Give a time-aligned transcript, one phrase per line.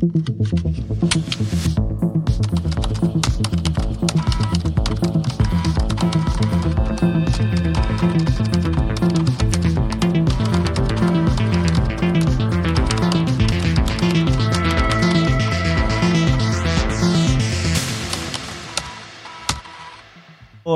[0.00, 0.14] thank
[2.02, 2.17] you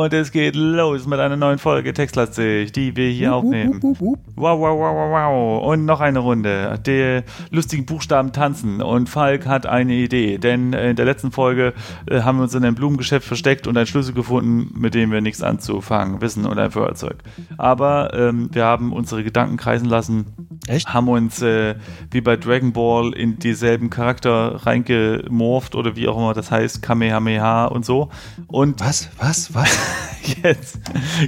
[0.02, 3.78] Und es geht los mit einer neuen Folge Textlastig, die wir hier aufnehmen.
[3.80, 5.64] Wow, wow, wow, wow, wow.
[5.72, 6.76] Und noch eine Runde.
[6.84, 7.20] Die
[7.54, 8.82] lustigen Buchstaben tanzen.
[8.82, 10.38] Und Falk hat eine Idee.
[10.38, 11.72] Denn in der letzten Folge
[12.10, 15.20] äh, haben wir uns in einem Blumengeschäft versteckt und einen Schlüssel gefunden, mit dem wir
[15.20, 17.18] nichts anzufangen wissen und ein Feuerzeug.
[17.56, 20.58] Aber ähm, wir haben unsere Gedanken kreisen lassen.
[20.66, 20.92] Echt?
[20.92, 21.76] Haben uns äh,
[22.10, 27.66] wie bei Dragon Ball in dieselben Charakter reingemorpht oder wie auch immer das heißt, Kamehameha
[27.66, 28.10] und so.
[28.48, 29.08] Und Was?
[29.18, 29.54] Was?
[29.54, 29.78] Was?
[30.42, 30.78] Jetzt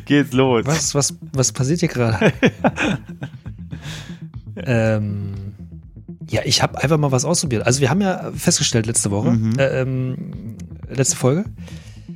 [0.05, 0.67] geht's los.
[0.67, 2.33] Was, was, was passiert hier gerade?
[4.57, 5.55] ähm,
[6.29, 7.67] ja, ich habe einfach mal was ausprobiert.
[7.67, 9.59] Also wir haben ja festgestellt letzte Woche, Mhm.
[9.59, 10.57] äh, ähm,
[10.89, 11.45] letzte Folge,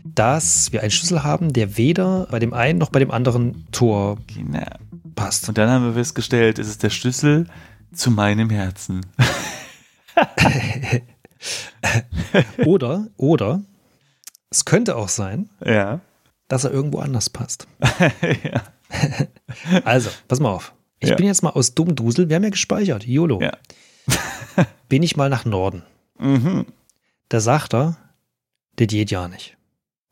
[0.04, 4.18] dass wir einen Schlüssel haben, der weder bei dem einen noch bei dem anderen Tor
[4.34, 4.64] Genau.
[5.14, 5.48] passt.
[5.48, 7.46] Und dann haben wir festgestellt, es ist der Schlüssel
[7.92, 9.04] zu meinem Herzen.
[12.66, 13.62] Oder, oder,
[14.50, 16.00] es könnte auch sein, Ja.
[16.48, 17.66] Dass er irgendwo anders passt.
[18.52, 18.62] ja.
[19.84, 20.72] Also, pass mal auf.
[21.00, 21.16] Ich Ja.
[21.16, 23.40] bin jetzt mal aus Dummdusel, wir haben ja gespeichert, YOLO.
[23.40, 23.52] Ja.
[24.88, 25.82] Bin ich mal nach Norden.
[26.18, 26.66] Mhm.
[27.28, 27.96] Da sagt er,
[28.76, 29.56] das geht ja nicht.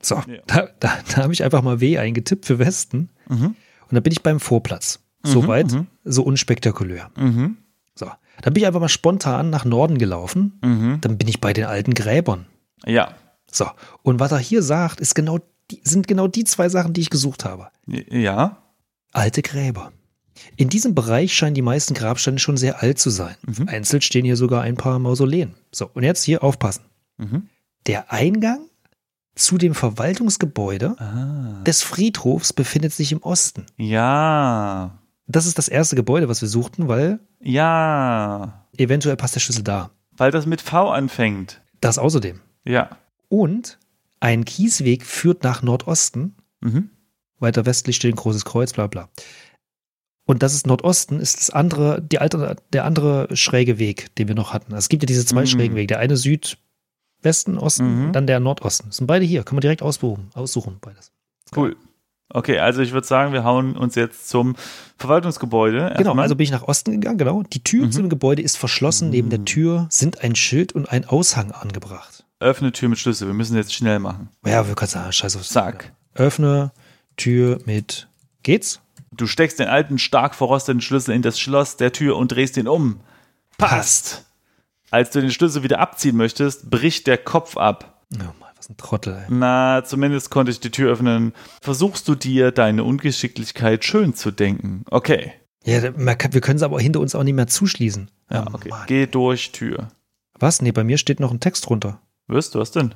[0.02, 3.44] So, da, da, da habe ich einfach mal W eingetippt für Westen Mhm.
[3.46, 5.00] und dann bin ich beim Vorplatz.
[5.24, 5.86] Soweit, mhm.
[6.04, 7.10] so unspektakulär.
[7.16, 7.56] Mhm.
[7.96, 8.06] So,
[8.42, 10.58] dann bin ich einfach mal spontan nach Norden gelaufen.
[10.62, 10.98] Mhm.
[11.00, 12.46] Dann bin ich bei den alten Gräbern.
[12.84, 13.14] Ja.
[13.50, 13.66] So,
[14.02, 15.38] und was er hier sagt, ist genau
[15.70, 17.68] die, sind genau die zwei Sachen, die ich gesucht habe.
[17.86, 18.62] Ja.
[19.12, 19.92] Alte Gräber.
[20.56, 23.34] In diesem Bereich scheinen die meisten Grabsteine schon sehr alt zu sein.
[23.46, 23.68] Mhm.
[23.68, 25.54] Einzeln stehen hier sogar ein paar Mausoleen.
[25.72, 26.84] So, und jetzt hier aufpassen.
[27.16, 27.48] Mhm.
[27.86, 28.60] Der Eingang
[29.34, 31.62] zu dem Verwaltungsgebäude Ah.
[31.64, 33.66] des Friedhofs befindet sich im Osten.
[33.76, 34.98] Ja.
[35.26, 38.66] Das ist das erste Gebäude, was wir suchten, weil Ja.
[38.76, 39.90] eventuell passt der Schlüssel da.
[40.16, 41.60] Weil das mit V anfängt.
[41.80, 42.40] Das außerdem.
[42.64, 42.90] Ja.
[43.28, 43.78] Und
[44.26, 46.34] ein Kiesweg führt nach Nordosten.
[46.60, 46.90] Mhm.
[47.38, 49.08] Weiter westlich steht ein großes Kreuz, bla bla.
[50.24, 54.34] Und das ist Nordosten, ist das andere, die alte, der andere schräge Weg, den wir
[54.34, 54.72] noch hatten.
[54.72, 55.46] Also Es gibt ja diese zwei Mhm.
[55.46, 55.86] schrägen Wege.
[55.86, 58.12] Der eine Südwesten, Osten, Mhm.
[58.12, 58.88] dann der Nordosten.
[58.88, 59.44] Das sind beide hier.
[59.44, 60.30] Kann man direkt aussuchen.
[60.34, 61.12] aussuchen beides.
[61.54, 61.76] Cool.
[62.28, 64.56] Okay, also ich würde sagen, wir hauen uns jetzt zum
[64.98, 65.78] Verwaltungsgebäude.
[65.78, 66.22] Genau, erstmal.
[66.24, 67.44] also bin ich nach Osten gegangen, genau.
[67.44, 67.92] Die Tür Mhm.
[67.92, 69.10] zu dem Gebäude ist verschlossen.
[69.10, 69.46] Neben der Mhm.
[69.46, 72.25] Tür sind ein Schild und ein Aushang angebracht.
[72.38, 73.28] Öffne Tür mit Schlüssel.
[73.28, 74.28] Wir müssen jetzt schnell machen.
[74.44, 75.46] Ja, wir können sagen, scheiß auf.
[75.46, 75.92] Zack.
[76.14, 76.72] Öffne
[77.16, 78.08] Tür mit.
[78.42, 78.80] Geht's?
[79.12, 82.68] Du steckst den alten, stark verrosteten Schlüssel in das Schloss der Tür und drehst ihn
[82.68, 83.00] um.
[83.56, 84.26] Passt.
[84.90, 88.02] Als du den Schlüssel wieder abziehen möchtest, bricht der Kopf ab.
[88.14, 89.24] Oh Mann, was ein Trottel, ey.
[89.30, 91.32] Na, zumindest konnte ich die Tür öffnen.
[91.62, 94.84] Versuchst du dir deine Ungeschicklichkeit schön zu denken.
[94.90, 95.32] Okay.
[95.64, 95.80] Ja,
[96.14, 98.10] kann, wir können es aber hinter uns auch nicht mehr zuschließen.
[98.30, 98.68] Ja, Oh okay.
[98.68, 98.84] Mann.
[98.86, 99.88] Geh durch Tür.
[100.38, 100.60] Was?
[100.60, 102.00] Nee, bei mir steht noch ein Text drunter.
[102.28, 102.94] Wirst du was denn?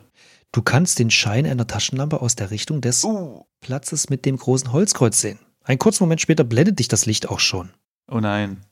[0.52, 3.44] Du kannst den Schein einer Taschenlampe aus der Richtung des Uh.
[3.60, 5.38] Platzes mit dem großen Holzkreuz sehen.
[5.64, 7.70] Einen kurzen Moment später blendet dich das Licht auch schon.
[8.10, 8.64] Oh nein.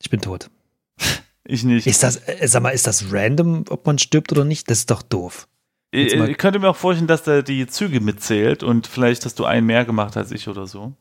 [0.00, 0.50] Ich bin tot.
[1.48, 1.86] Ich nicht.
[1.86, 4.68] Ist das, äh, sag mal, ist das random, ob man stirbt oder nicht?
[4.68, 5.46] Das ist doch doof.
[5.92, 9.24] ich, jetzt mal- ich könnte mir auch vorstellen, dass der die Züge mitzählt und vielleicht
[9.24, 10.94] hast du einen mehr gemacht als ich oder so.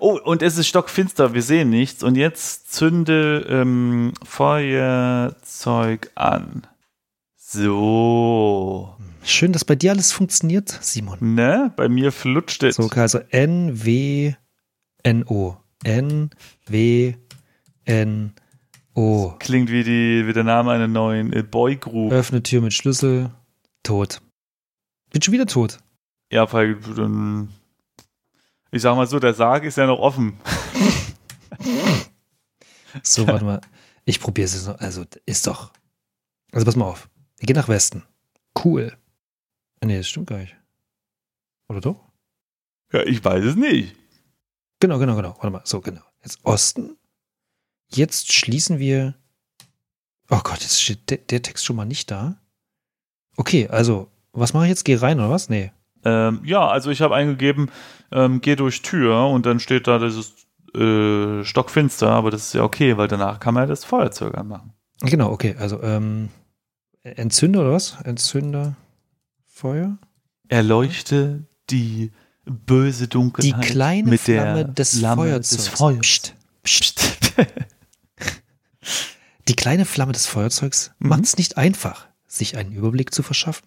[0.00, 2.02] Oh, und es ist stockfinster, wir sehen nichts.
[2.02, 6.66] Und jetzt zünde ähm, Feuerzeug an.
[7.48, 8.96] So.
[9.22, 11.36] Schön, dass bei dir alles funktioniert, Simon.
[11.36, 11.72] Ne?
[11.76, 12.74] Bei mir flutscht es.
[12.74, 14.34] So, okay, also N, W,
[15.04, 15.56] N, O.
[15.84, 16.30] N,
[16.66, 17.14] W,
[17.84, 18.32] N,
[18.94, 19.32] O.
[19.38, 22.10] Klingt wie, die, wie der Name einer neuen äh, Boygroup.
[22.10, 23.30] Öffne Tür mit Schlüssel.
[23.84, 24.20] Tot.
[25.12, 25.78] Bin schon wieder tot.
[26.32, 27.50] Ja, weil dann.
[28.72, 30.40] Ich sag mal so, der Sarg ist ja noch offen.
[33.02, 33.60] So, warte mal.
[34.06, 34.78] Ich probiere es jetzt noch.
[34.78, 35.70] Also, ist doch.
[36.50, 37.10] Also, pass mal auf.
[37.38, 38.02] Wir gehen nach Westen.
[38.64, 38.96] Cool.
[39.84, 40.56] Nee, das stimmt gar nicht.
[41.68, 42.00] Oder doch?
[42.92, 43.94] Ja, ich weiß es nicht.
[44.80, 45.34] Genau, genau, genau.
[45.36, 45.62] Warte mal.
[45.64, 46.02] So, genau.
[46.22, 46.96] Jetzt Osten.
[47.88, 49.14] Jetzt schließen wir.
[50.30, 52.40] Oh Gott, jetzt steht der, der Text schon mal nicht da.
[53.36, 54.84] Okay, also, was mache ich jetzt?
[54.84, 55.48] Geh rein oder was?
[55.48, 55.72] Nee.
[56.04, 57.70] Ähm, ja, also ich habe eingegeben,
[58.10, 62.54] ähm, geh durch Tür und dann steht da, das ist äh, stockfinster, aber das ist
[62.54, 64.72] ja okay, weil danach kann man ja das Feuerzeug anmachen.
[65.00, 65.54] Genau, okay.
[65.58, 66.30] Also, ähm,
[67.14, 67.96] Entzünder oder was?
[68.04, 68.76] Entzünder,
[69.46, 69.96] Feuer?
[70.48, 72.10] Erleuchte die
[72.44, 75.48] böse Die Dunkelheit kleine mit der Flamme des Flamme Feuerzeugs.
[75.50, 76.00] des Feuers.
[76.00, 77.02] Psst, psst.
[79.48, 81.08] Die kleine Flamme des Feuerzeugs Mhm.
[81.08, 83.66] macht es nicht einfach, sich einen Überblick zu verschaffen.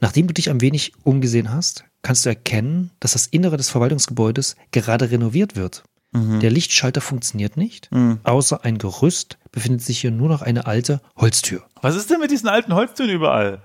[0.00, 4.56] Nachdem du dich ein wenig umgesehen hast, kannst du erkennen, dass das Innere des Verwaltungsgebäudes
[4.70, 5.82] gerade renoviert wird.
[6.12, 6.40] Mhm.
[6.40, 7.90] Der Lichtschalter funktioniert nicht.
[7.92, 8.20] Mhm.
[8.22, 11.62] Außer ein Gerüst befindet sich hier nur noch eine alte Holztür.
[11.82, 13.62] Was ist denn mit diesen alten Holztüren überall?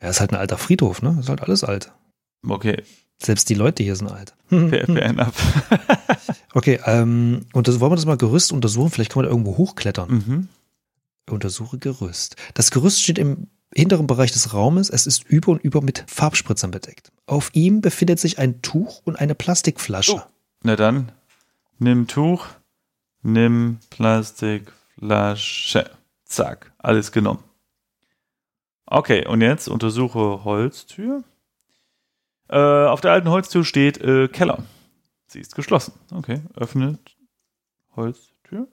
[0.00, 1.16] Ja, ist halt ein alter Friedhof, ne?
[1.20, 1.92] Ist halt alles alt.
[2.46, 2.82] Okay,
[3.20, 4.34] Selbst die Leute hier sind alt.
[4.48, 5.34] fair, fair enough.
[6.54, 8.90] Okay, ähm, und das, wollen wir das mal Gerüst untersuchen?
[8.90, 10.08] Vielleicht kann man da irgendwo hochklettern.
[10.10, 10.48] mhm.
[11.30, 12.36] Untersuche Gerüst.
[12.54, 14.88] Das Gerüst steht im hinteren Bereich des Raumes.
[14.88, 17.12] Es ist über und über mit Farbspritzern bedeckt.
[17.26, 20.14] Auf ihm befindet sich ein Tuch und eine Plastikflasche.
[20.14, 20.22] Oh.
[20.62, 21.12] Na dann,
[21.78, 22.46] nimm Tuch,
[23.22, 25.90] nimm Plastikflasche.
[26.24, 27.42] Zack, alles genommen.
[28.86, 31.24] Okay, und jetzt untersuche Holztür.
[32.48, 34.62] Äh, auf der alten Holztür steht äh, Keller.
[35.26, 35.92] Sie ist geschlossen.
[36.10, 37.16] Okay, öffnet
[37.94, 38.68] Holztür.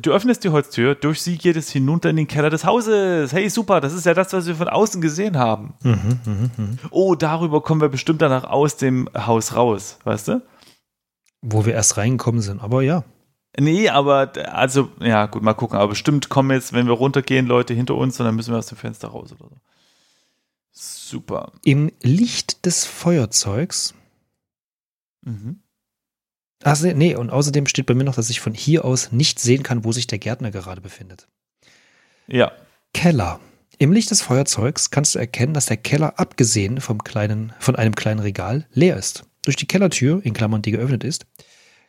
[0.00, 3.32] Du öffnest die Holztür, durch sie geht es hinunter in den Keller des Hauses.
[3.32, 5.74] Hey, super, das ist ja das, was wir von außen gesehen haben.
[5.82, 6.78] Mhm, mhm, mhm.
[6.90, 10.42] Oh, darüber kommen wir bestimmt danach aus dem Haus raus, weißt du?
[11.42, 12.60] Wo wir erst reingekommen sind.
[12.60, 13.04] Aber ja.
[13.58, 15.76] Nee, aber also, ja, gut, mal gucken.
[15.76, 18.66] Aber bestimmt kommen jetzt, wenn wir runtergehen, Leute hinter uns und dann müssen wir aus
[18.66, 19.56] dem Fenster raus oder so.
[20.72, 21.52] Super.
[21.62, 23.94] Im Licht des Feuerzeugs.
[25.20, 25.60] Mhm.
[26.64, 29.62] Ach, nee, und außerdem steht bei mir noch, dass ich von hier aus nicht sehen
[29.62, 31.28] kann, wo sich der Gärtner gerade befindet.
[32.28, 32.52] Ja.
[32.94, 33.40] Keller.
[33.78, 37.94] Im Licht des Feuerzeugs kannst du erkennen, dass der Keller abgesehen vom kleinen, von einem
[37.94, 39.24] kleinen Regal leer ist.
[39.42, 41.26] Durch die Kellertür, in Klammern, die geöffnet ist,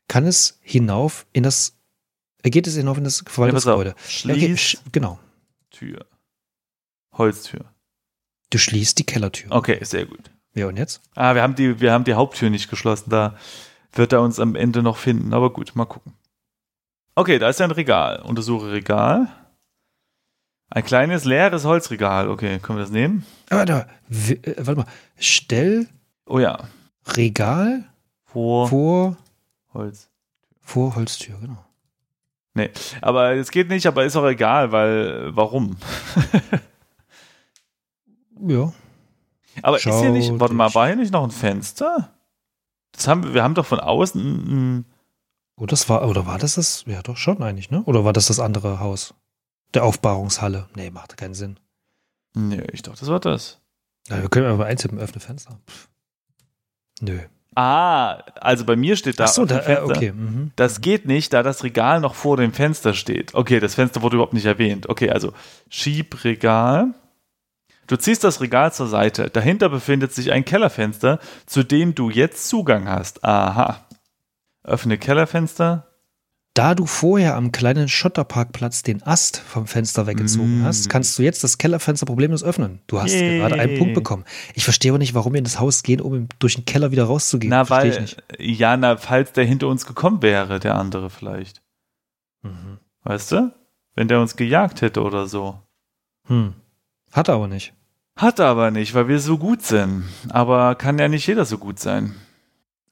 [0.07, 1.77] kann es hinauf in das,
[2.44, 3.95] äh, geht es hinauf in das Verwaltungsgebäude.
[4.23, 4.55] Ja, okay,
[4.91, 5.19] genau.
[5.71, 6.05] Tür.
[7.13, 7.65] Holztür.
[8.50, 9.51] Du schließt die Kellertür.
[9.51, 10.31] Okay, sehr gut.
[10.55, 11.01] Ja, und jetzt?
[11.15, 13.09] Ah, wir haben die, wir haben die Haupttür nicht geschlossen.
[13.09, 13.38] Da
[13.94, 15.33] wird er uns am Ende noch finden.
[15.33, 16.13] Aber gut, mal gucken.
[17.15, 18.21] Okay, da ist ein Regal.
[18.21, 19.27] Untersuche Regal.
[20.69, 22.29] Ein kleines leeres Holzregal.
[22.29, 23.25] Okay, können wir das nehmen?
[23.49, 24.88] Ah, w- äh, warte mal.
[25.17, 25.88] Stell
[26.25, 26.67] Oh ja.
[27.07, 27.83] Regal
[28.25, 29.17] Vor vor,
[29.73, 30.09] Holz.
[30.61, 31.63] vor Holztür, genau.
[32.55, 32.69] Nee,
[33.01, 35.77] aber es geht nicht, aber ist auch egal, weil warum?
[38.45, 38.73] Ja.
[39.61, 42.13] Aber ist hier nicht, Schau warte mal, war hier nicht noch ein Fenster?
[42.91, 44.85] Das haben wir, wir haben doch von außen ein,
[45.56, 46.83] Oh, das war, oder war das das?
[46.88, 47.83] Ja, doch schon eigentlich, ne?
[47.83, 49.13] Oder war das das andere Haus?
[49.75, 50.67] Der Aufbahrungshalle.
[50.75, 51.59] Nee, macht keinen Sinn.
[52.33, 53.61] nee, ich dachte, das war das.
[54.09, 55.59] Ja, wir können aber eintippen, öffne Fenster.
[55.69, 55.89] Pff.
[57.03, 57.19] Nö.
[57.55, 60.11] Ah, also bei mir steht da, Ach so, da, äh, Fenster, okay.
[60.11, 60.51] Mhm.
[60.55, 63.35] das geht nicht, da das Regal noch vor dem Fenster steht.
[63.35, 64.89] Okay, das Fenster wurde überhaupt nicht erwähnt.
[64.89, 65.33] Okay, also
[65.69, 66.94] Schiebregal.
[67.85, 69.29] Du ziehst das Regal zur Seite.
[69.29, 73.23] Dahinter befindet sich ein Kellerfenster, zu dem du jetzt Zugang hast.
[73.23, 73.85] Aha.
[74.63, 75.93] Öffne Kellerfenster.
[76.55, 80.63] Da du vorher am kleinen Schotterparkplatz den Ast vom Fenster weggezogen Mm.
[80.65, 82.79] hast, kannst du jetzt das Kellerfenster problemlos öffnen.
[82.85, 83.39] Du hast Yay.
[83.39, 84.23] gerade einen Punkt bekommen.
[84.53, 87.05] Ich verstehe aber nicht, warum wir in das Haus gehen, um durch den Keller wieder
[87.05, 87.50] rauszugehen.
[87.50, 88.59] Na, Verstehe weil, ich nicht.
[88.59, 91.63] ja, na, falls der hinter uns gekommen wäre, der andere vielleicht.
[92.44, 92.77] Mhm.
[93.03, 93.51] Weißt du?
[93.95, 95.59] Wenn der uns gejagt hätte oder so.
[96.27, 96.53] Hm.
[97.11, 97.73] Hat er aber nicht.
[98.15, 100.03] Hat er aber nicht, weil wir so gut sind.
[100.29, 102.13] Aber kann ja nicht jeder so gut sein.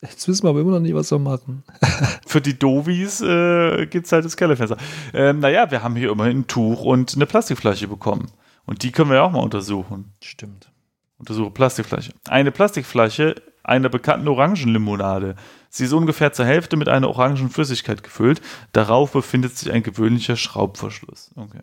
[0.02, 1.64] Jetzt wissen wir aber immer noch nicht, was wir machen.
[2.26, 4.78] Für die Dovis äh, gibt es halt das Kellerfenster.
[5.14, 8.32] Ähm, naja, wir haben hier immerhin ein Tuch und eine Plastikflasche bekommen.
[8.66, 10.14] Und die können wir ja auch mal untersuchen.
[10.22, 10.72] Stimmt.
[11.18, 12.14] Untersuche Plastikflasche.
[12.28, 15.36] Eine Plastikflasche einer bekannten Orangenlimonade.
[15.70, 18.42] Sie ist ungefähr zur Hälfte mit einer orangen Flüssigkeit gefüllt.
[18.74, 21.32] Darauf befindet sich ein gewöhnlicher Schraubverschluss.
[21.36, 21.62] Okay.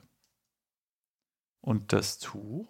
[1.61, 2.68] Und das Tuch?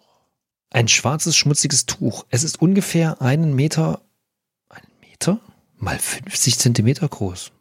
[0.71, 2.25] Ein schwarzes, schmutziges Tuch.
[2.29, 4.01] Es ist ungefähr einen Meter,
[4.69, 5.39] einen Meter?
[5.79, 7.51] Mal 50 Zentimeter groß.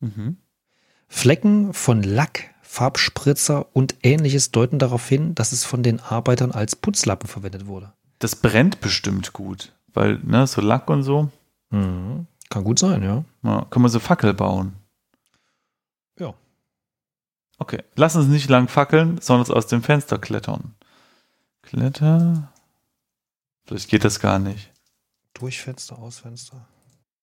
[0.00, 0.36] Mhm.
[1.08, 6.76] Flecken von Lack, Farbspritzer und ähnliches deuten darauf hin, dass es von den Arbeitern als
[6.76, 7.92] Putzlappen verwendet wurde.
[8.18, 9.72] Das brennt bestimmt gut.
[9.92, 11.30] Weil, ne, so Lack und so.
[11.70, 12.26] Mhm.
[12.50, 13.24] Kann gut sein, ja.
[13.42, 14.74] Ja, kann man so Fackel bauen.
[16.18, 16.34] Ja.
[17.58, 20.74] Okay, lass uns nicht lang fackeln, sondern aus dem Fenster klettern.
[21.62, 22.52] Kletter.
[23.64, 24.70] Vielleicht geht das gar nicht.
[25.32, 26.66] Durch Fenster, aus Fenster.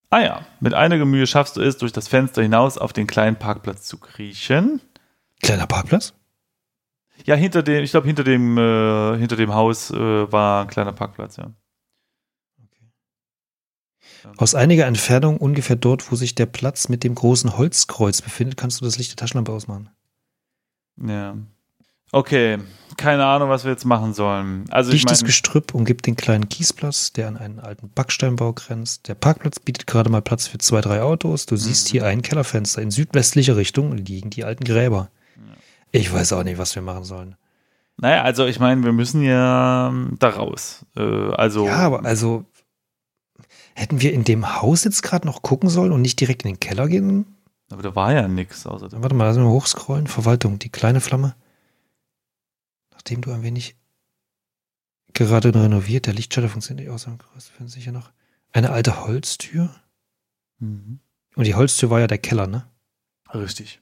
[0.10, 3.36] Ah ja, mit einiger Mühe schaffst du es, durch das Fenster hinaus auf den kleinen
[3.36, 4.82] Parkplatz zu kriechen.
[5.42, 6.14] Kleiner Parkplatz?
[7.26, 10.94] Ja, hinter dem, ich glaube, hinter dem, äh, hinter dem Haus äh, war ein kleiner
[10.94, 11.52] Parkplatz, ja.
[14.38, 18.82] Aus einiger Entfernung, ungefähr dort, wo sich der Platz mit dem großen Holzkreuz befindet, kannst
[18.82, 19.90] du das Licht der Taschenlampe ausmachen.
[20.98, 21.38] Ja.
[22.12, 22.58] Okay,
[22.96, 24.66] keine Ahnung, was wir jetzt machen sollen.
[24.70, 29.08] Also ich Dichtes meine, Gestrüpp umgibt den kleinen Kiesplatz, der an einen alten Backsteinbau grenzt.
[29.08, 31.46] Der Parkplatz bietet gerade mal Platz für zwei, drei Autos.
[31.46, 31.92] Du siehst Mhm.
[31.92, 32.82] hier ein Kellerfenster.
[32.82, 35.10] In südwestlicher Richtung liegen die alten Gräber.
[35.92, 37.36] Ich weiß auch nicht, was wir machen sollen.
[37.98, 40.86] Naja, also ich meine, wir müssen ja ähm, da raus.
[40.96, 41.66] Äh, also.
[41.66, 42.46] Ja, aber also
[43.74, 46.60] hätten wir in dem Haus jetzt gerade noch gucken sollen und nicht direkt in den
[46.60, 47.26] Keller gehen?
[47.70, 48.90] Aber da war ja nichts außer.
[48.92, 50.08] Warte mal, lass mal hochscrollen.
[50.08, 51.36] Verwaltung, die kleine Flamme.
[53.08, 53.78] Nachdem du ein wenig
[55.14, 57.48] gerade renoviert, der Lichtschalter funktioniert nicht aus.
[57.48, 58.12] Finden sicher noch
[58.52, 59.74] eine alte Holztür.
[60.60, 61.00] Mhm.
[61.34, 62.70] Und die Holztür war ja der Keller, ne?
[63.34, 63.82] Richtig.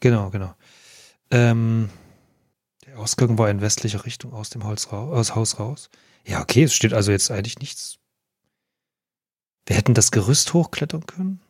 [0.00, 0.54] Genau, genau.
[1.30, 1.88] Ähm,
[2.84, 5.90] der Ausgang war in westlicher Richtung aus dem Holz raus, aus Haus raus.
[6.26, 8.00] Ja, okay, es steht also jetzt eigentlich nichts.
[9.64, 11.40] Wir hätten das Gerüst hochklettern können.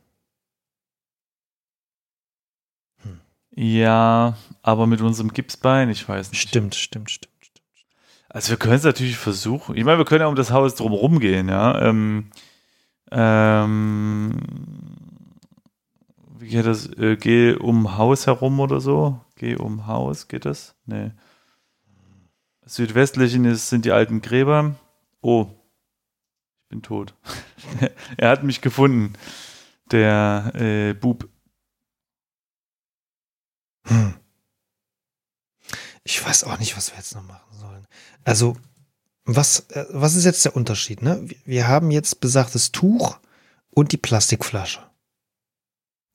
[3.55, 6.41] Ja, aber mit unserem Gipsbein, ich weiß nicht.
[6.41, 7.63] Stimmt, stimmt, stimmt, stimmt.
[8.29, 9.77] Also wir können es natürlich versuchen.
[9.77, 11.81] Ich meine, wir können ja um das Haus drumherum gehen, ja.
[11.83, 12.31] Ähm,
[13.11, 14.39] ähm,
[16.39, 16.87] wie geht das?
[16.97, 19.21] Äh, geh um Haus herum oder so?
[19.37, 20.75] Geh um Haus, geht das?
[20.87, 21.11] Nee.
[22.65, 24.77] Südwestlichen ist, sind die alten Gräber.
[25.21, 25.47] Oh,
[26.63, 27.15] ich bin tot.
[28.17, 29.13] er hat mich gefunden,
[29.91, 31.29] der äh, Bub.
[33.85, 34.15] Hm.
[36.05, 37.87] Ich weiß auch nicht, was wir jetzt noch machen sollen.
[38.25, 38.57] Also,
[39.25, 41.03] was, äh, was ist jetzt der Unterschied?
[41.03, 41.29] Ne?
[41.45, 43.19] Wir haben jetzt besagtes Tuch
[43.71, 44.81] und die Plastikflasche.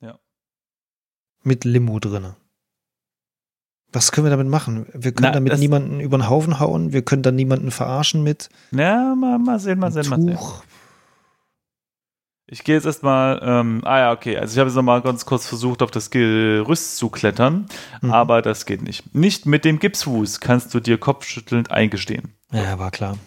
[0.02, 0.20] Ja.
[1.44, 2.36] Mit Limo drinne.
[3.94, 4.86] Was können wir damit machen?
[4.94, 6.92] Wir können Na, damit niemanden über den Haufen hauen.
[6.92, 10.38] Wir können dann niemanden verarschen mit Na, mal, mal sehen, mal sehen, mal sehen.
[12.50, 14.38] Ich gehe jetzt erstmal, ähm, ah ja, okay.
[14.38, 17.68] Also ich habe jetzt nochmal ganz kurz versucht, auf das Gerüst zu klettern,
[18.02, 18.12] Mhm.
[18.12, 19.14] aber das geht nicht.
[19.14, 22.34] Nicht mit dem Gipsfuß kannst du dir kopfschüttelnd eingestehen.
[22.54, 23.18] Ja, war klar.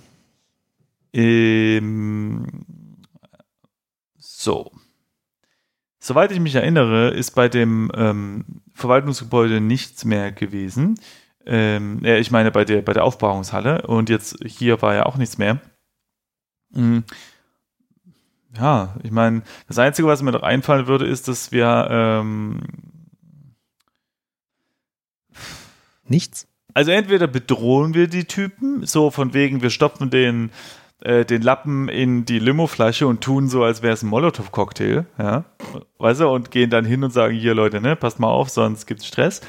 [1.13, 2.47] Ähm,
[4.17, 4.73] so.
[5.99, 10.99] Soweit ich mich erinnere, ist bei dem ähm, Verwaltungsgebäude nichts mehr gewesen.
[11.45, 15.17] Ähm, ja, ich meine bei der, bei der Aufbewahrungshalle und jetzt hier war ja auch
[15.17, 15.61] nichts mehr.
[16.71, 17.01] Mm.
[18.57, 22.61] Ja, ich meine, das Einzige, was mir noch einfallen würde, ist, dass wir ähm,
[26.11, 26.49] Nichts?
[26.75, 30.51] Also entweder bedrohen wir die Typen, so von wegen, wir stopfen den,
[31.01, 35.45] äh, den Lappen in die Limoflasche und tun so, als wäre es ein Molotow-Cocktail, ja,
[35.99, 38.87] weißt du, und gehen dann hin und sagen, hier Leute, ne, passt mal auf, sonst
[38.87, 39.41] gibt's Stress.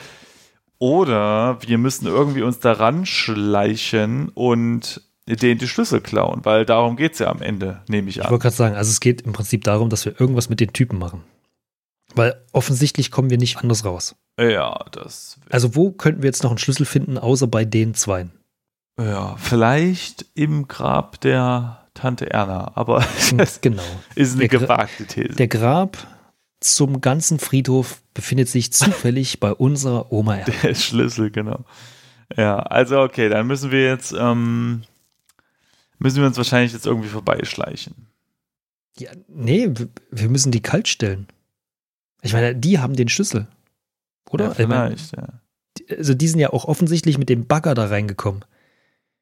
[0.78, 5.02] Oder wir müssen irgendwie uns daran schleichen und
[5.36, 8.32] denen die Schlüssel klauen, weil darum geht's ja am Ende, nehme ich Ich an.
[8.32, 10.98] wollte gerade sagen, also es geht im Prinzip darum, dass wir irgendwas mit den Typen
[11.00, 11.24] machen.
[12.16, 14.16] Weil offensichtlich kommen wir nicht anders raus.
[14.40, 18.32] Ja, das, Also wo könnten wir jetzt noch einen Schlüssel finden, außer bei den zweien?
[19.00, 23.04] ja, vielleicht im Grab der Tante Erna, aber
[23.38, 23.82] das genau.
[24.16, 25.36] ist eine Der gewagte These.
[25.36, 25.98] Der Grab
[26.60, 30.54] zum ganzen Friedhof befindet sich zufällig bei unserer Oma Erna.
[30.64, 31.62] Der Schlüssel, genau.
[32.38, 34.84] Ja, also okay, dann müssen wir jetzt, ähm,
[36.02, 38.08] müssen wir uns wahrscheinlich jetzt irgendwie vorbeischleichen.
[38.98, 39.70] Ja, nee,
[40.10, 41.28] wir müssen die kalt stellen.
[42.22, 43.48] Ich meine, die haben den Schlüssel.
[44.30, 44.46] Oder?
[44.46, 45.98] Ja, ich meine, vielleicht, ja.
[45.98, 48.44] also die sind ja auch offensichtlich mit dem Bagger da reingekommen.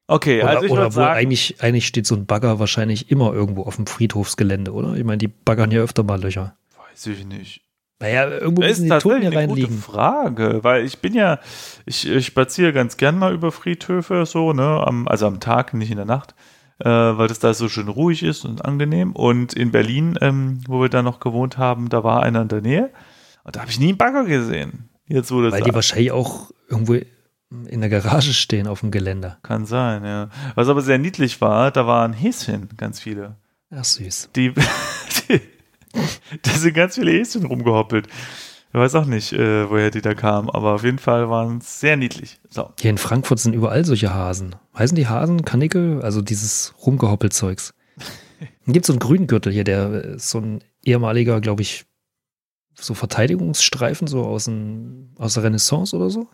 [0.06, 3.32] Okay, Oder, also ich oder wohl sagen, eigentlich, eigentlich steht so ein Bagger wahrscheinlich immer
[3.32, 4.94] irgendwo auf dem Friedhofsgelände, oder?
[4.96, 6.56] Ich meine, die baggern ja öfter mal Löcher.
[6.90, 7.62] weiß ich nicht.
[8.00, 9.78] Naja, irgendwo Das müssen die tatsächlich ja eine gute reinliegen.
[9.78, 11.38] Frage, weil ich bin ja,
[11.86, 15.90] ich, ich spaziere ganz gern mal über Friedhöfe so, ne, am, also am Tag, nicht
[15.90, 16.34] in der Nacht,
[16.80, 19.12] äh, weil das da so schön ruhig ist und angenehm.
[19.12, 22.60] Und in Berlin, ähm, wo wir da noch gewohnt haben, da war einer in der
[22.60, 22.90] Nähe
[23.44, 24.90] und da habe ich nie einen Bagger gesehen.
[25.06, 29.38] Jetzt wurde Weil die wahrscheinlich auch irgendwo in der Garage stehen auf dem Geländer.
[29.42, 30.28] Kann sein, ja.
[30.54, 33.36] Was aber sehr niedlich war, da waren Häschen, ganz viele.
[33.70, 34.30] Ach süß.
[34.36, 34.52] Die,
[35.28, 35.40] die
[36.42, 38.06] da sind ganz viele Häschen rumgehoppelt.
[38.72, 41.80] Ich weiß auch nicht, äh, woher die da kamen, aber auf jeden Fall waren es
[41.80, 42.38] sehr niedlich.
[42.50, 42.70] So.
[42.80, 44.54] Hier in Frankfurt sind überall solche Hasen.
[44.78, 46.00] Heißen die Hasen, Kanickel?
[46.02, 47.74] Also dieses Rumgehoppelzeugs.
[48.66, 51.84] Dann gibt es so einen grünen Gürtel hier, der ist so ein ehemaliger, glaube ich,
[52.74, 56.28] so Verteidigungsstreifen, so aus, dem, aus der Renaissance oder so.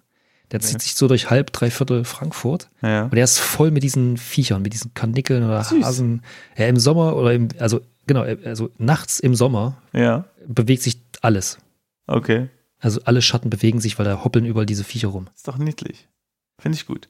[0.52, 0.80] Der zieht Ja.
[0.80, 2.68] sich so durch halb, dreiviertel Frankfurt.
[2.82, 3.04] Ja.
[3.04, 5.84] Und der ist voll mit diesen Viechern, mit diesen Kanickeln oder Süß.
[5.84, 6.22] Hasen.
[6.56, 11.58] Ja, im Sommer oder im, also genau, also nachts im Sommer ja, bewegt sich alles.
[12.06, 12.48] Okay.
[12.78, 15.28] Also alle Schatten bewegen sich, weil da hoppeln überall diese Viecher rum.
[15.34, 16.08] Ist doch niedlich.
[16.58, 17.08] Finde ich gut.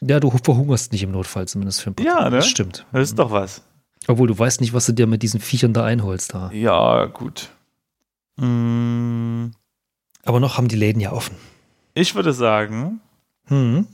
[0.00, 2.36] Ja, du verhungerst nicht im Notfall, zumindest für ein paar Ja, ne?
[2.36, 2.84] Das stimmt.
[2.92, 3.62] Das ist doch was.
[4.08, 6.50] Obwohl du weißt nicht, was du dir mit diesen Viechern da einholst da.
[6.52, 7.50] Ja, gut.
[8.36, 9.50] Mm,
[10.24, 11.36] Aber noch haben die Läden ja offen.
[11.94, 13.00] Ich würde sagen,
[13.46, 13.86] Hm.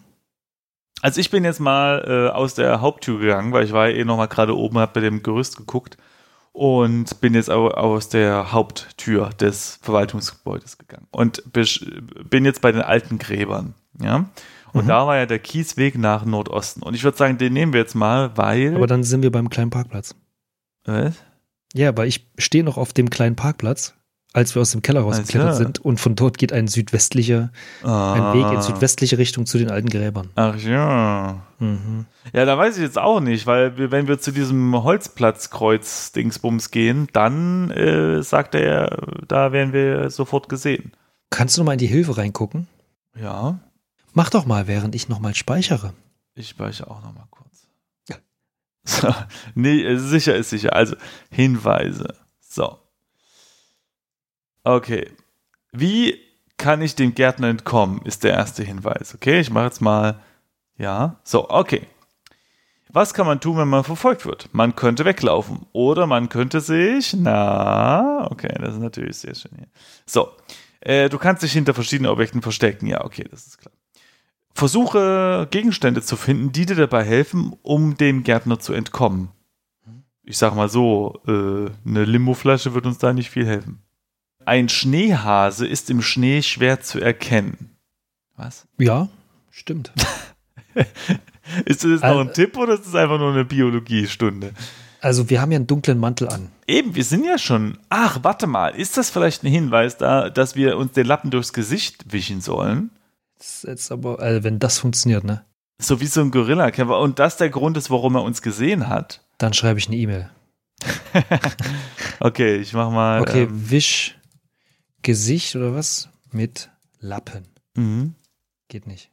[1.03, 4.05] also ich bin jetzt mal äh, aus der Haupttür gegangen, weil ich war ja eh
[4.05, 5.97] noch mal gerade oben, hab bei dem Gerüst geguckt
[6.53, 12.83] und bin jetzt au- aus der Haupttür des Verwaltungsgebäudes gegangen und bin jetzt bei den
[12.83, 13.75] alten Gräbern.
[14.01, 14.29] Ja.
[14.73, 14.89] Und Mhm.
[14.89, 16.83] da war ja der Kiesweg nach Nordosten.
[16.83, 18.75] Und ich würde sagen, den nehmen wir jetzt mal, weil.
[18.77, 20.15] Aber dann sind wir beim kleinen Parkplatz.
[20.85, 21.15] Was?
[21.75, 23.95] Ja, weil ich stehe noch auf dem kleinen Parkplatz,
[24.33, 25.79] als wir aus dem Keller rausgeklettert sind.
[25.81, 27.51] Und von dort geht ein südwestlicher,
[27.83, 30.31] ein Weg in südwestliche Richtung zu den alten Gräbern.
[30.37, 31.43] Ach ja.
[31.59, 32.07] Mhm.
[32.33, 37.71] Ja, da weiß ich jetzt auch nicht, weil wenn wir zu diesem Holzplatzkreuz-Dingsbums gehen, dann
[37.71, 38.97] äh, sagt er,
[39.27, 40.93] da werden wir sofort gesehen.
[41.31, 42.69] Kannst du noch mal in die Hilfe reingucken?
[43.21, 43.59] Ja,
[44.13, 45.93] Mach doch mal, während ich noch mal speichere.
[46.35, 47.67] ich speichere auch noch mal kurz.
[48.83, 49.15] So,
[49.55, 50.75] nee, sicher ist sicher.
[50.75, 50.97] Also
[51.31, 52.15] Hinweise.
[52.41, 52.79] So.
[54.75, 55.11] Okay.
[55.73, 56.19] Wie
[56.57, 59.15] kann ich dem Gärtner entkommen, ist der erste Hinweis.
[59.15, 60.21] Okay, ich mache jetzt mal.
[60.77, 61.87] Ja, so, okay.
[62.93, 64.49] Was kann man tun, wenn man verfolgt wird?
[64.53, 69.69] Man könnte weglaufen oder man könnte sich, na, okay, das ist natürlich sehr schön hier.
[70.07, 70.31] So,
[70.81, 72.87] äh, du kannst dich hinter verschiedenen Objekten verstecken.
[72.87, 73.73] Ja, okay, das ist klar.
[74.55, 79.31] Versuche Gegenstände zu finden, die dir dabei helfen, um dem Gärtner zu entkommen.
[80.25, 83.83] Ich sag mal so, äh, eine Limoflasche wird uns da nicht viel helfen.
[84.45, 87.77] Ein Schneehase ist im Schnee schwer zu erkennen.
[88.37, 88.67] Was?
[88.79, 89.09] Ja,
[89.51, 89.93] stimmt.
[91.65, 94.53] Ist das jetzt Also- noch ein Tipp oder ist das einfach nur eine Biologiestunde?
[95.01, 96.49] Also wir haben ja einen dunklen Mantel an.
[96.67, 97.79] Eben, wir sind ja schon.
[97.89, 101.53] Ach, warte mal, ist das vielleicht ein Hinweis da, dass wir uns den Lappen durchs
[101.53, 102.91] Gesicht wischen sollen?
[103.39, 105.45] Das ist jetzt aber, also wenn das funktioniert, ne?
[105.83, 107.01] So wie so ein Gorilla-Kämpfer.
[107.01, 109.25] Und das der Grund ist, warum er uns gesehen hat.
[109.39, 110.31] Dann schreibe ich eine E-Mail.
[112.21, 113.23] Okay, ich mach mal.
[113.23, 114.19] Okay, Ähm, wisch
[115.03, 116.09] Gesicht oder was?
[116.33, 117.47] Mit Lappen.
[117.75, 118.15] mhm.
[118.69, 119.11] Geht nicht.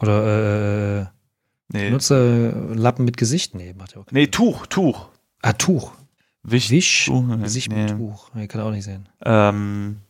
[0.00, 1.06] Oder äh,
[1.68, 1.90] nee.
[1.90, 3.54] nutze Lappen mit Gesicht?
[3.54, 4.26] Nee, macht ja auch nee.
[4.26, 5.10] Tuch, Tuch.
[5.42, 5.92] Ah, Tuch.
[6.42, 7.82] Wisch, Wisch Tuch, Gesicht nee.
[7.84, 8.34] mit Tuch.
[8.34, 9.08] Nee, kann auch nicht sehen.
[9.22, 10.00] Ähm,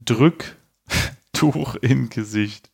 [0.00, 0.56] drück
[1.32, 2.70] Tuch in Gesicht.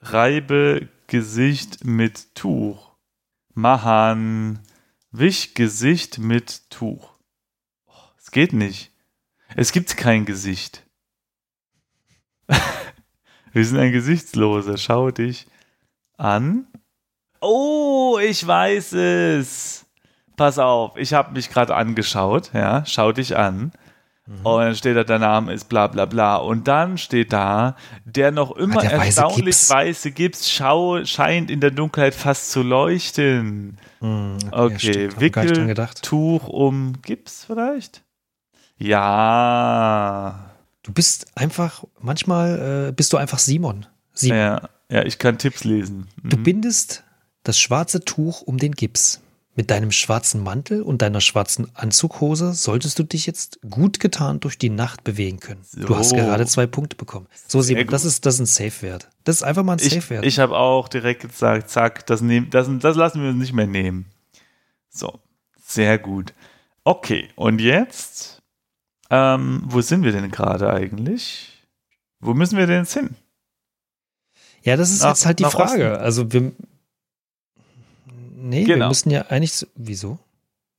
[0.00, 2.92] Reibe Gesicht mit Tuch.
[3.54, 4.60] Machen.
[5.10, 7.14] Wisch Gesicht mit Tuch.
[7.86, 8.92] Oh, Es geht nicht.
[9.56, 10.83] Es gibt kein Gesicht.
[13.52, 14.76] Wir sind ein Gesichtsloser.
[14.78, 15.46] Schau dich
[16.16, 16.66] an.
[17.40, 19.86] Oh, ich weiß es.
[20.36, 22.50] Pass auf, ich habe mich gerade angeschaut.
[22.52, 23.70] Ja, schau dich an.
[24.26, 24.46] Mhm.
[24.46, 26.36] Und dann steht da, der Name ist bla bla bla.
[26.36, 29.70] Und dann steht da, der noch immer der weiße erstaunlich Gips.
[29.70, 33.78] weiße Gips schau, scheint in der Dunkelheit fast zu leuchten.
[34.00, 35.88] Hm, Okay, dran Wickel.
[36.02, 38.02] Tuch um Gips vielleicht?
[38.78, 40.50] Ja.
[40.84, 43.86] Du bist einfach, manchmal äh, bist du einfach Simon.
[44.12, 44.38] Simon.
[44.38, 46.06] Ja, ja, ich kann Tipps lesen.
[46.22, 46.42] Du Mhm.
[46.44, 47.02] bindest
[47.42, 49.20] das schwarze Tuch um den Gips.
[49.56, 54.58] Mit deinem schwarzen Mantel und deiner schwarzen Anzughose solltest du dich jetzt gut getarnt durch
[54.58, 55.60] die Nacht bewegen können.
[55.76, 56.16] Du hast So.
[56.16, 57.28] gerade zwei Punkte bekommen.
[57.46, 59.08] So, Sehr Simon, das ist, das ist ein Safe-Wert.
[59.22, 60.24] Das ist einfach mal ein Ich, Safe-Wert.
[60.26, 63.68] ich habe auch direkt gesagt, zack, das, nehm, das, das lassen wir uns nicht mehr
[63.68, 64.06] nehmen.
[64.90, 65.20] So,
[65.64, 66.34] sehr gut.
[66.82, 68.42] Okay, und jetzt,
[69.14, 71.62] ähm, wo sind wir denn gerade eigentlich?
[72.20, 73.14] Wo müssen wir denn jetzt hin?
[74.62, 75.98] Ja, das ist Nach- jetzt halt die Frage.
[75.98, 76.52] Also wir.
[78.36, 78.88] Nee, wir Genau.
[78.88, 79.52] müssen ja eigentlich.
[79.54, 80.18] so- Wieso?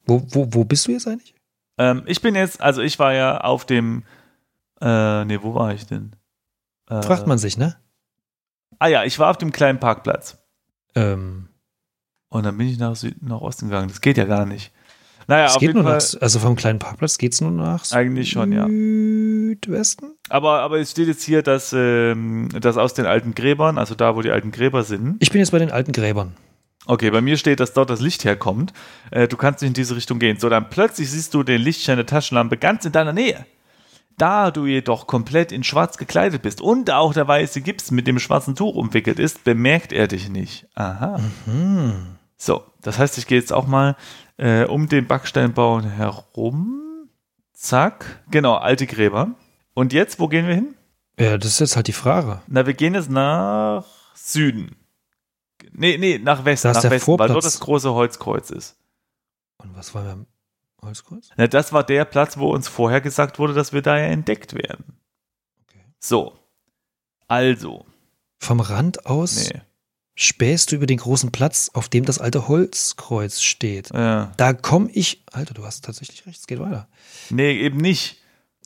[0.06, 1.34] Wo, wo, wo bist du jetzt eigentlich?
[1.78, 4.04] Ähm, ich bin jetzt, also ich war ja auf dem,
[4.82, 6.15] äh, nee, wo war ich denn?
[6.89, 7.76] Äh, Fragt man sich, ne?
[8.80, 10.38] Ah ja, ich war auf dem kleinen Parkplatz.
[10.95, 11.50] Ähm,
[12.30, 13.88] Und dann bin ich nach, Süd nach Osten gegangen.
[13.88, 14.71] Das geht ja gar nicht.
[15.27, 15.97] Naja, es geht nur Fall.
[15.97, 16.21] nach.
[16.21, 18.67] Also vom kleinen Parkplatz geht es nur nach Eigentlich schon, ja.
[18.67, 20.13] Südwesten?
[20.29, 24.15] Aber, aber es steht jetzt hier, dass, ähm, dass aus den alten Gräbern, also da,
[24.15, 26.33] wo die alten Gräber sind, Ich bin jetzt bei den alten Gräbern.
[26.88, 28.73] okay, bei mir steht, dass dort das Licht herkommt.
[29.11, 30.38] Äh, du kannst nicht in diese Richtung gehen.
[30.39, 33.45] So, dann plötzlich siehst du den Lichtschein der Taschenlampe ganz in deiner Nähe.
[34.17, 38.17] Da du jedoch komplett in schwarz gekleidet bist und auch der weiße Gips mit dem
[38.19, 40.67] schwarzen Tuch umwickelt ist, bemerkt er dich nicht.
[40.75, 41.19] Aha.
[41.45, 42.15] Hm.
[42.38, 43.95] So, das heißt, ich gehe jetzt auch mal
[44.38, 47.10] äh, um den Backsteinbau herum.
[47.54, 48.24] Zack.
[48.32, 49.36] Genau, alte Gräber.
[49.74, 50.76] Und jetzt, wo gehen wir hin?
[51.19, 52.41] Ja, das ist jetzt halt die Frage.
[52.48, 54.76] Na, wir gehen jetzt nach Süden.
[55.71, 57.32] Nee, nee, nach Westen, nach der Westen, weil Vorplatz.
[57.32, 58.78] dort das große Holzkreuz ist.
[59.58, 60.28] Und was war beim
[60.82, 61.30] Holzkreuz?
[61.38, 64.54] Na, das war der Platz, wo uns vorher gesagt wurde, dass wir da ja entdeckt
[64.54, 65.00] werden.
[65.63, 65.84] Okay.
[66.00, 66.38] So.
[67.28, 67.86] Also.
[68.39, 69.62] Vom Rand aus Nee.
[70.15, 73.91] Spähst du über den großen Platz, auf dem das alte Holzkreuz steht.
[73.93, 74.32] Ja.
[74.38, 75.23] Da komme ich.
[75.32, 76.88] Alter, du hast tatsächlich recht, es geht weiter.
[77.30, 78.17] Nee, eben nicht.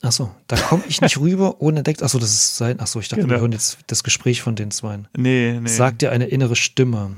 [0.01, 2.03] Achso, da komme ich nicht rüber ohne entdeckt.
[2.03, 2.79] Achso, das ist sein.
[2.79, 3.33] Achso, ich dachte, Genau.
[3.35, 5.07] wir hören jetzt das Gespräch von den Zweien.
[5.17, 5.67] Nee, nee.
[5.67, 7.17] Sagt dir eine innere Stimme.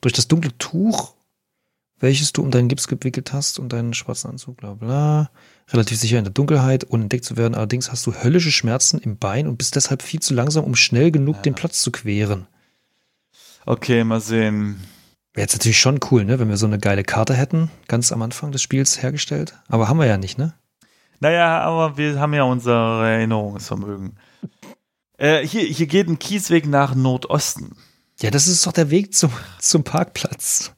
[0.00, 1.14] Durch das dunkle Tuch
[2.00, 5.30] welches du um deinen Gips gewickelt hast und deinen schwarzen Anzug, bla bla.
[5.70, 7.54] Relativ sicher in der Dunkelheit, ohne entdeckt zu werden.
[7.54, 11.12] Allerdings hast du höllische Schmerzen im Bein und bist deshalb viel zu langsam, um schnell
[11.12, 11.42] genug Ja.
[11.42, 12.48] den Platz zu queren.
[13.64, 14.80] Okay, mal sehen.
[15.34, 18.20] Wäre jetzt natürlich schon cool, ne, wenn wir so eine geile Karte hätten, ganz am
[18.22, 19.54] Anfang des Spiels hergestellt.
[19.68, 20.54] Aber haben wir ja nicht, ne?
[21.20, 24.18] Naja, aber wir haben ja unser Erinnerungsvermögen.
[25.16, 27.76] Äh, hier, hier geht ein Kiesweg nach Nordosten.
[28.20, 30.72] Ja, das ist doch der Weg zum, zum Parkplatz.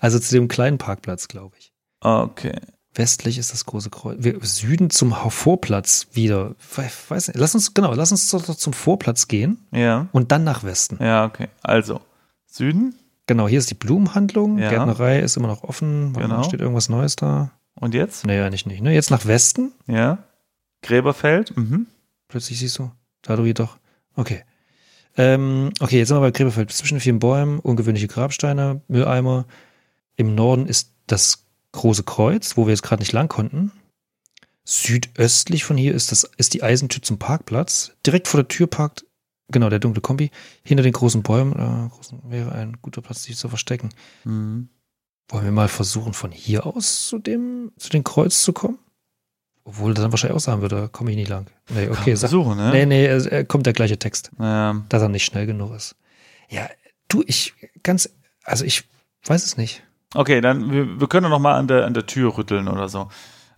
[0.00, 1.72] Also zu dem kleinen Parkplatz, glaube ich.
[2.00, 2.60] Okay.
[2.96, 4.18] Westlich ist das große Kreuz.
[4.42, 6.54] Süden zum Vorplatz wieder.
[6.74, 7.38] We- Weiß nicht.
[7.38, 10.08] Lass uns, genau, lass uns doch zum Vorplatz gehen Ja.
[10.12, 10.98] und dann nach Westen.
[11.00, 11.48] Ja, okay.
[11.62, 12.00] Also,
[12.46, 12.94] Süden
[13.28, 14.56] Genau, hier ist die Blumenhandlung.
[14.58, 14.70] Ja.
[14.70, 16.12] Gärtnerei ist immer noch offen.
[16.12, 16.44] Genau.
[16.44, 17.50] Steht irgendwas Neues da?
[17.74, 18.24] und jetzt?
[18.24, 18.80] Nee, eigentlich nicht.
[18.82, 18.94] Ne?
[18.94, 19.72] Jetzt nach Westen.
[19.88, 20.18] Ja.
[20.82, 21.56] Gräberfeld.
[21.56, 21.86] Mhm.
[22.28, 22.90] Plötzlich siehst du.
[23.22, 23.78] Da du jedoch.
[24.14, 24.44] Okay.
[25.16, 26.70] Ähm, okay, jetzt sind wir bei Gräberfeld.
[26.70, 29.46] Zwischen vielen Bäumen, ungewöhnliche Grabsteine, Mülleimer.
[30.14, 31.45] Im Norden ist das
[31.76, 33.72] große Kreuz, wo wir jetzt gerade nicht lang konnten.
[34.64, 37.92] Südöstlich von hier ist, das, ist die Eisentür zum Parkplatz.
[38.04, 39.04] Direkt vor der Tür parkt,
[39.48, 40.30] genau, der dunkle Kombi.
[40.64, 43.90] Hinter den großen Bäumen äh, großen, wäre ein guter Platz, sich zu verstecken.
[44.24, 44.68] Mhm.
[45.28, 48.78] Wollen wir mal versuchen, von hier aus zu dem, zu dem Kreuz zu kommen?
[49.64, 51.46] Obwohl er dann wahrscheinlich auch sagen würde, da komme ich nicht lang.
[51.70, 52.70] Nee, okay, sag, Versuchen, ne?
[52.70, 54.84] Nee, nee, es- äh, kommt der gleiche Text, Ja.
[54.88, 55.96] dass er nicht schnell genug ist.
[56.48, 56.68] Ja,
[57.08, 58.08] du, ich, ganz,
[58.44, 58.84] also ich
[59.24, 59.82] weiß es nicht.
[60.14, 63.08] Okay, dann wir, wir können noch mal an der, an der Tür rütteln oder so.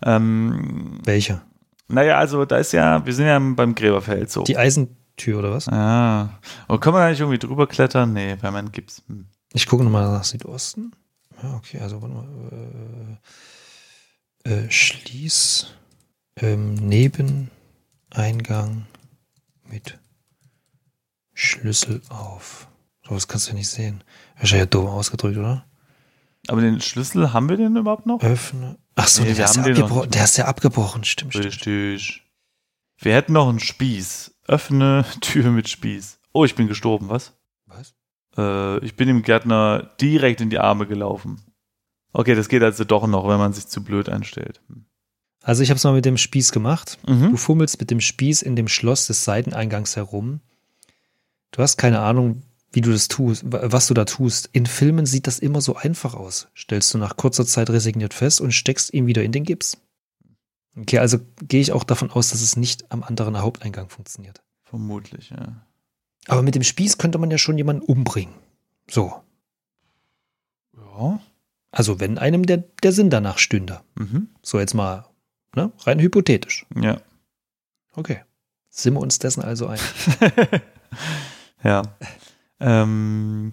[0.02, 1.42] Ähm, Welche?
[1.88, 4.44] naja, also da ist ja, wir sind ja beim Gräberfeld so.
[4.44, 5.66] Die Eisentür oder was?
[5.66, 6.38] Ja.
[6.68, 8.12] Und können wir da nicht irgendwie drüber klettern?
[8.12, 9.02] Nee, man gibt's.
[9.08, 9.26] Hm.
[9.52, 10.92] Ich gucke nochmal nach Südosten.
[11.42, 13.18] Ja, okay, also warte mal.
[14.44, 15.72] Äh, äh, Schließ
[16.36, 18.86] ähm, Nebeneingang
[19.64, 19.98] mit
[21.32, 22.68] Schlüssel auf.
[23.06, 24.04] So, das kannst du ja nicht sehen.
[24.36, 25.64] Wahrscheinlich ja doof ausgedrückt, oder?
[26.48, 28.22] Aber den Schlüssel haben wir den überhaupt noch?
[28.22, 28.78] Öffne.
[28.96, 30.10] Ach so, Nee, der, ist ja abgebrochen.
[30.10, 31.04] der ist ja abgebrochen.
[31.04, 31.46] Stimmt, stimmt.
[31.46, 32.22] Richtig.
[32.98, 34.34] Wir hätten noch einen Spieß.
[34.46, 36.18] Öffne Tür mit Spieß.
[36.32, 37.34] Oh, ich bin gestorben, was?
[37.66, 37.94] Was?
[38.36, 41.40] Äh, ich bin dem Gärtner direkt in die Arme gelaufen.
[42.12, 44.60] Okay, das geht also doch noch, wenn man sich zu blöd einstellt.
[44.68, 44.86] Hm.
[45.42, 46.98] Also ich habe es mal mit dem Spieß gemacht.
[47.06, 47.36] Du Mhm.
[47.36, 50.40] fummelst mit dem Spieß in dem Schloss des Seiteneingangs herum.
[51.52, 54.50] Du hast keine Ahnung, wie du das tust, wa- was du da tust.
[54.52, 56.48] In Filmen sieht das immer so einfach aus.
[56.56, 59.78] Stellst du nach kurzer Zeit resigniert fest und steckst ihn wieder in den Gips.
[60.76, 64.42] Okay, also gehe ich auch davon aus, dass es nicht am anderen Haupteingang funktioniert.
[64.64, 65.66] Vermutlich, ja.
[66.28, 68.34] Aber mit dem Spieß könnte man ja schon jemanden umbringen.
[68.90, 69.14] So.
[70.76, 71.20] Ja.
[71.70, 73.80] Also wenn einem der, der Sinn danach stünde.
[73.96, 74.28] Mhm.
[74.42, 75.06] So jetzt mal,
[75.54, 75.72] ne?
[75.80, 76.66] Rein hypothetisch.
[76.74, 77.00] Ja.
[77.94, 78.22] Okay.
[78.70, 79.80] Sind wir uns dessen also ein?
[81.64, 81.82] ja.
[82.60, 83.52] Ähm,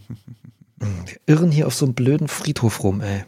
[0.81, 3.23] Hm, Wir irren hier auf so einem blöden Friedhof rum, ey.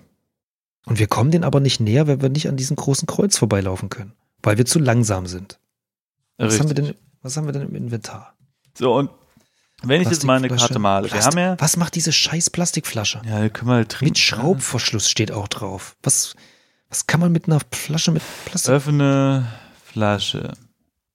[0.86, 3.90] Und wir kommen den aber nicht näher, wenn wir nicht an diesem großen Kreuz vorbeilaufen
[3.90, 4.14] können.
[4.44, 5.60] Weil wir zu langsam sind.
[6.38, 8.36] Was haben, wir denn, was haben wir denn im Inventar?
[8.78, 9.10] So, und
[9.84, 10.74] wenn ich jetzt mal eine Plastikflasche.
[10.74, 11.56] Karte male, wir haben ja.
[11.60, 13.22] Was macht diese scheiß Plastikflasche?
[13.26, 14.12] Ja, können wir halt trinken.
[14.12, 15.96] mit Schraubverschluss steht auch drauf.
[16.04, 16.36] Was,
[16.90, 18.72] was kann man mit einer Flasche mit Plastik?
[18.74, 19.48] Öffne
[19.84, 20.54] Flasche.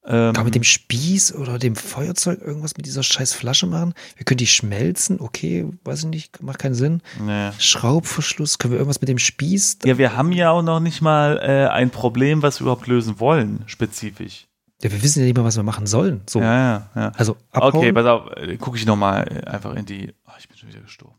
[0.05, 3.95] Ähm, Kann man mit dem Spieß oder dem Feuerzeug irgendwas mit dieser scheiß Flasche machen?
[4.17, 7.03] Wir können die schmelzen, okay, weiß ich nicht, macht keinen Sinn.
[7.21, 7.51] nee.
[7.59, 9.79] Schraubverschluss, können wir irgendwas mit dem Spieß?
[9.85, 13.21] Ja, wir haben ja auch noch nicht mal äh, ein Problem, was wir überhaupt lösen
[13.21, 14.49] wollen, spezifisch.
[14.83, 16.23] Ja, wir wissen ja nicht mal, was wir machen sollen.
[16.29, 16.41] So.
[16.41, 17.13] Ja, ja, ja.
[17.17, 17.77] Also abhauen.
[17.77, 20.13] Okay, pass auf, äh, gucke ich nochmal einfach in die.
[20.27, 21.15] Oh, ich bin schon wieder gestorben.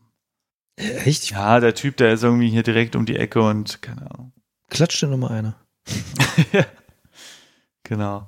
[0.76, 1.30] Äh, Echt?
[1.30, 4.32] Ja, der Typ, der ist irgendwie hier direkt um die Ecke und keine Ahnung.
[4.68, 5.54] Klatscht dir nochmal eine.
[7.84, 8.26] Genau.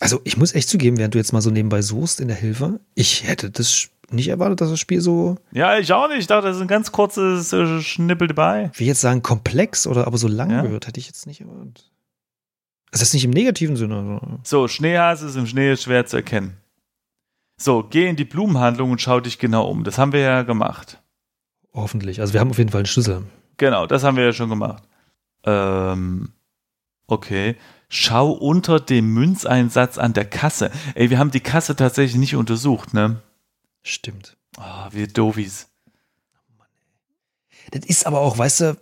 [0.00, 2.80] Also ich muss echt zugeben, während du jetzt mal so nebenbei suchst in der Hilfe,
[2.94, 6.18] ich hätte das nicht erwartet, dass das Spiel so, Ja, ich auch nicht.
[6.20, 8.70] Ich dachte, das ist ein ganz kurzes äh, Schnippel dabei.
[8.74, 10.68] wie jetzt sagen, komplex oder aber so lang Ja.
[10.70, 11.84] wird, hätte ich jetzt nicht erwartet.
[12.90, 14.18] Also das ist nicht im negativen Sinne.
[14.20, 14.38] Also.
[14.42, 16.56] So, Schneehase ist im Schnee schwer zu erkennen.
[17.56, 19.84] So, geh in die Blumenhandlung und schau dich genau um.
[19.84, 20.98] Das haben wir ja gemacht.
[21.72, 22.20] Hoffentlich.
[22.20, 23.22] Also wir haben auf jeden Fall einen Schlüssel.
[23.58, 24.82] Genau, das haben wir ja schon gemacht.
[25.44, 26.30] Ähm,
[27.06, 27.54] okay.
[27.92, 30.70] Schau unter dem Münzeinsatz an der Kasse.
[30.94, 33.20] Ey, wir haben die Kasse tatsächlich nicht untersucht, ne?
[33.82, 34.36] Stimmt.
[34.56, 35.66] Ah, wir Dovis.
[37.72, 38.76] Das ist aber auch, weißt du,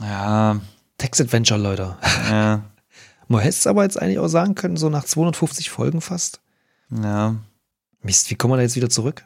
[0.00, 0.58] Ja,
[0.98, 1.96] Text-Adventure, Leute.
[2.30, 2.62] ja,
[3.28, 6.40] Man hätte es aber jetzt eigentlich auch sagen können, so nach 250 Folgen fast.
[6.90, 7.36] ja.
[8.02, 9.24] Mist, wie kommen wir da jetzt wieder zurück?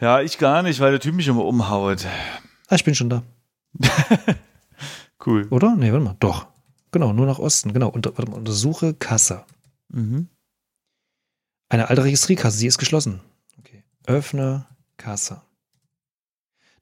[0.00, 2.06] Ja, ich gar nicht, weil der Typ mich immer umhaut.
[2.68, 3.22] Ah, ich bin schon da.
[5.24, 5.46] Cool.
[5.50, 5.76] Oder?
[5.76, 6.16] Nee, warte mal.
[6.18, 6.46] Doch.
[6.92, 7.72] Genau, nur nach Osten.
[7.72, 7.88] Genau.
[7.88, 9.44] Unter, warte mal, untersuche Kasse.
[9.88, 10.28] Mhm.
[11.68, 13.20] Eine alte Registrierkasse, sie ist geschlossen.
[13.58, 13.82] Okay.
[14.06, 14.66] Öffne
[14.98, 15.42] Kasse.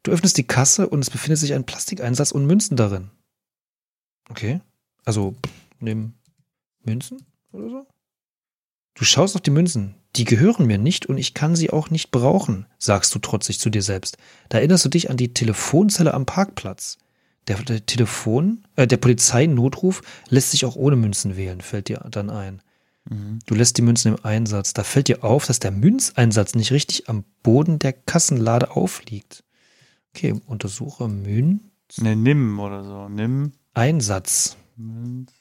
[0.03, 3.11] Du öffnest die Kasse und es befindet sich ein Plastikeinsatz und Münzen darin.
[4.29, 4.61] Okay.
[5.05, 5.37] Also,
[5.79, 6.15] nimm
[6.83, 7.87] Münzen oder so?
[8.95, 9.95] Du schaust auf die Münzen.
[10.17, 13.71] Die gehören mir nicht und ich kann sie auch nicht brauchen, sagst du trotzig zu
[13.71, 14.19] dir selbst.
[14.49, 16.99] Da erinnerst du dich an die Telefonzelle am Parkplatz.
[17.49, 22.31] Der, der Telefon, äh, der Polizeinotruf lässt sich auch ohne Münzen wählen, fällt dir dann
[22.31, 22.63] ein.
[23.09, 23.39] Mhm.
[23.47, 24.73] Du lässt die Münzen im Einsatz.
[24.73, 29.45] Da fällt dir auf, dass der Münzeinsatz nicht richtig am Boden der Kassenlade aufliegt.
[30.15, 31.71] Okay, untersuche Münzeinsatz.
[31.99, 33.09] Ne, nimm oder so.
[33.09, 33.53] Nimm.
[34.77, 35.33] Münz.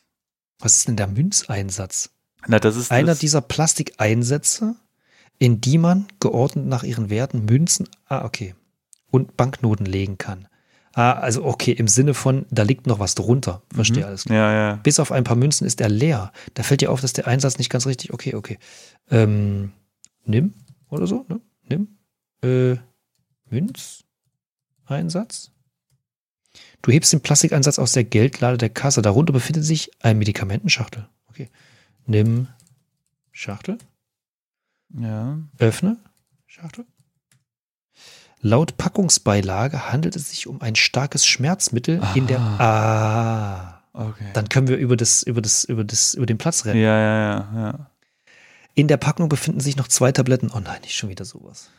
[0.60, 2.12] Was ist denn der Münzeinsatz?
[2.48, 4.76] Na, das ist Einer das, dieser Plastikeinsätze,
[5.38, 8.56] in die man geordnet nach ihren Werten Münzen, ah, okay,
[9.10, 10.48] und Banknoten legen kann.
[11.00, 13.62] Ah, also okay, im Sinne von, da liegt noch was drunter.
[13.74, 14.38] Verstehe alles klar.
[14.38, 14.76] Ja, ja.
[14.76, 16.34] Bis auf ein paar Münzen ist er leer.
[16.56, 18.12] Da fällt dir auf, dass der Einsatz nicht ganz richtig.
[18.12, 18.60] Okay, okay.
[19.10, 19.72] Ähm,
[20.26, 20.56] nimm
[20.90, 21.40] oder so, ne?
[21.70, 21.88] Nimm.
[22.44, 22.76] Äh,
[23.50, 25.52] Münzeinsatz.
[26.82, 29.02] Du hebst den Plastikeinsatz aus der Geldlade der Kasse.
[29.02, 31.08] Darunter befindet sich ein Medikamentenschachtel.
[31.30, 31.48] Okay.
[32.08, 32.50] Nimm
[33.32, 33.78] Schachtel.
[35.00, 35.40] Ja.
[35.60, 35.96] Öffne
[36.46, 36.84] Schachtel.
[38.42, 42.40] Laut Packungsbeilage handelt es sich um ein starkes Schmerzmittel in der.
[42.40, 43.82] Ah.
[43.94, 44.28] Okay.
[44.34, 46.80] Dann können wir über das, über das, über das, über den Platz rennen.
[46.80, 47.90] Ja, ja, ja, ja.
[48.76, 50.52] In der Packung befinden sich noch zwei Tabletten.
[50.56, 51.70] Oh nein, nicht schon wieder sowas.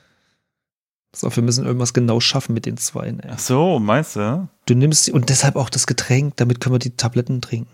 [1.12, 3.06] Pass auf, wir müssen irgendwas genau schaffen mit den zwei.
[3.08, 3.16] Ey.
[3.30, 4.48] Ach so, meinst du?
[4.66, 7.72] Du nimmst sie und deshalb auch das Getränk, damit können wir die Tabletten trinken.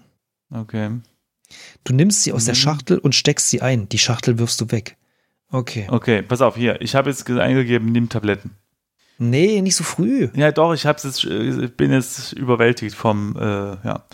[0.54, 0.90] Okay.
[1.84, 2.58] Du nimmst sie aus der Mhm.
[2.58, 3.88] Schachtel und steckst sie ein.
[3.88, 4.96] Die Schachtel wirfst du weg.
[5.50, 5.86] Okay.
[5.90, 6.80] Okay, pass auf, hier.
[6.80, 8.52] Ich habe jetzt ge- eingegeben, nimm Tabletten.
[9.18, 10.28] Nee, nicht so früh.
[10.34, 14.04] Ja, doch, ich hab's jetzt, äh, bin jetzt überwältigt vom, äh, ja.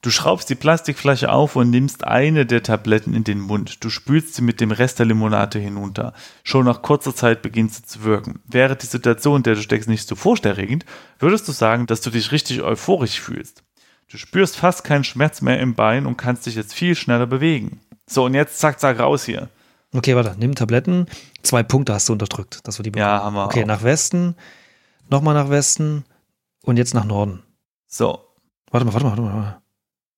[0.00, 3.82] Du schraubst die Plastikflasche auf und nimmst eine der Tabletten in den Mund.
[3.82, 6.14] Du spülst sie mit dem Rest der Limonade hinunter.
[6.44, 8.40] Schon nach kurzer Zeit beginnt sie zu wirken.
[8.46, 10.84] Wäre die Situation, in der du steckst, nicht so furchterregend,
[11.18, 13.64] würdest du sagen, dass du dich richtig euphorisch fühlst.
[14.08, 17.80] Du spürst fast keinen Schmerz mehr im Bein und kannst dich jetzt viel schneller bewegen.
[18.06, 19.48] So, und jetzt zack, zack, raus hier.
[19.94, 20.34] Okay, warte.
[20.38, 21.06] Nimm Tabletten.
[21.42, 22.60] Zwei Punkte hast du unterdrückt.
[22.64, 23.66] Das war die Ja, haben wir Okay, auch.
[23.66, 24.34] nach Westen.
[25.08, 26.04] Nochmal nach Westen.
[26.62, 27.42] Und jetzt nach Norden.
[27.86, 28.24] So,
[28.70, 29.28] Warte mal, warte mal, warte mal.
[29.34, 29.62] warte mal.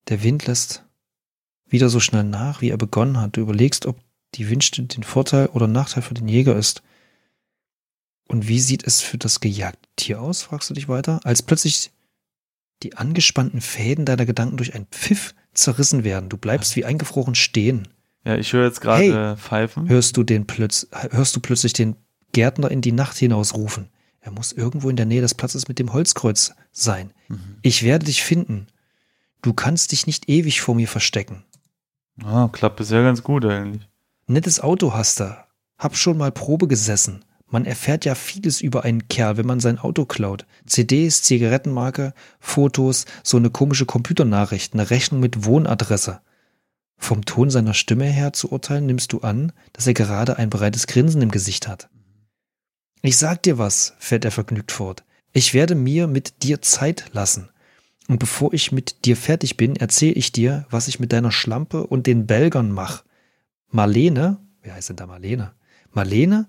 [0.09, 0.83] Der Wind lässt
[1.67, 3.37] wieder so schnell nach, wie er begonnen hat.
[3.37, 3.97] Du überlegst, ob
[4.35, 6.81] die Windstille den Vorteil oder Nachteil für den Jäger ist.
[8.27, 11.91] Und wie sieht es für das gejagte Tier aus, fragst du dich weiter, als plötzlich
[12.83, 16.27] die angespannten Fäden deiner Gedanken durch einen Pfiff zerrissen werden.
[16.29, 17.87] Du bleibst wie eingefroren stehen.
[18.25, 19.89] Ja, ich höre jetzt gerade Pfeifen.
[19.89, 21.95] Hörst du, den plötz hörst du plötzlich den
[22.33, 23.89] Gärtner in die Nacht hinausrufen.
[24.21, 27.11] Er muss irgendwo in der Nähe des Platzes mit dem Holzkreuz sein.
[27.27, 27.57] Mhm.
[27.63, 28.67] Ich werde dich finden.
[29.41, 31.43] Du kannst dich nicht ewig vor mir verstecken.
[32.23, 33.87] Ah, klappt bisher ganz gut eigentlich.
[34.27, 35.35] Nettes Auto hast du.
[35.79, 37.25] Hab schon mal Probe gesessen.
[37.47, 40.45] Man erfährt ja vieles über einen Kerl, wenn man sein Auto klaut.
[40.67, 46.21] CDs, Zigarettenmarke, Fotos, so eine komische Computernachricht, eine Rechnung mit Wohnadresse.
[47.01, 50.85] Vom Ton seiner Stimme her zu urteilen, nimmst du an, dass er gerade ein breites
[50.85, 51.89] Grinsen im Gesicht hat.
[53.01, 55.03] Ich sag dir was, fährt er vergnügt fort.
[55.33, 57.49] Ich werde mir mit dir Zeit lassen.
[58.07, 61.87] Und bevor ich mit dir fertig bin, erzähle ich dir, was ich mit deiner Schlampe
[61.87, 63.03] und den Belgern mach.
[63.69, 65.53] Marlene, wer heißt denn da Marlene?
[65.91, 66.47] Marlene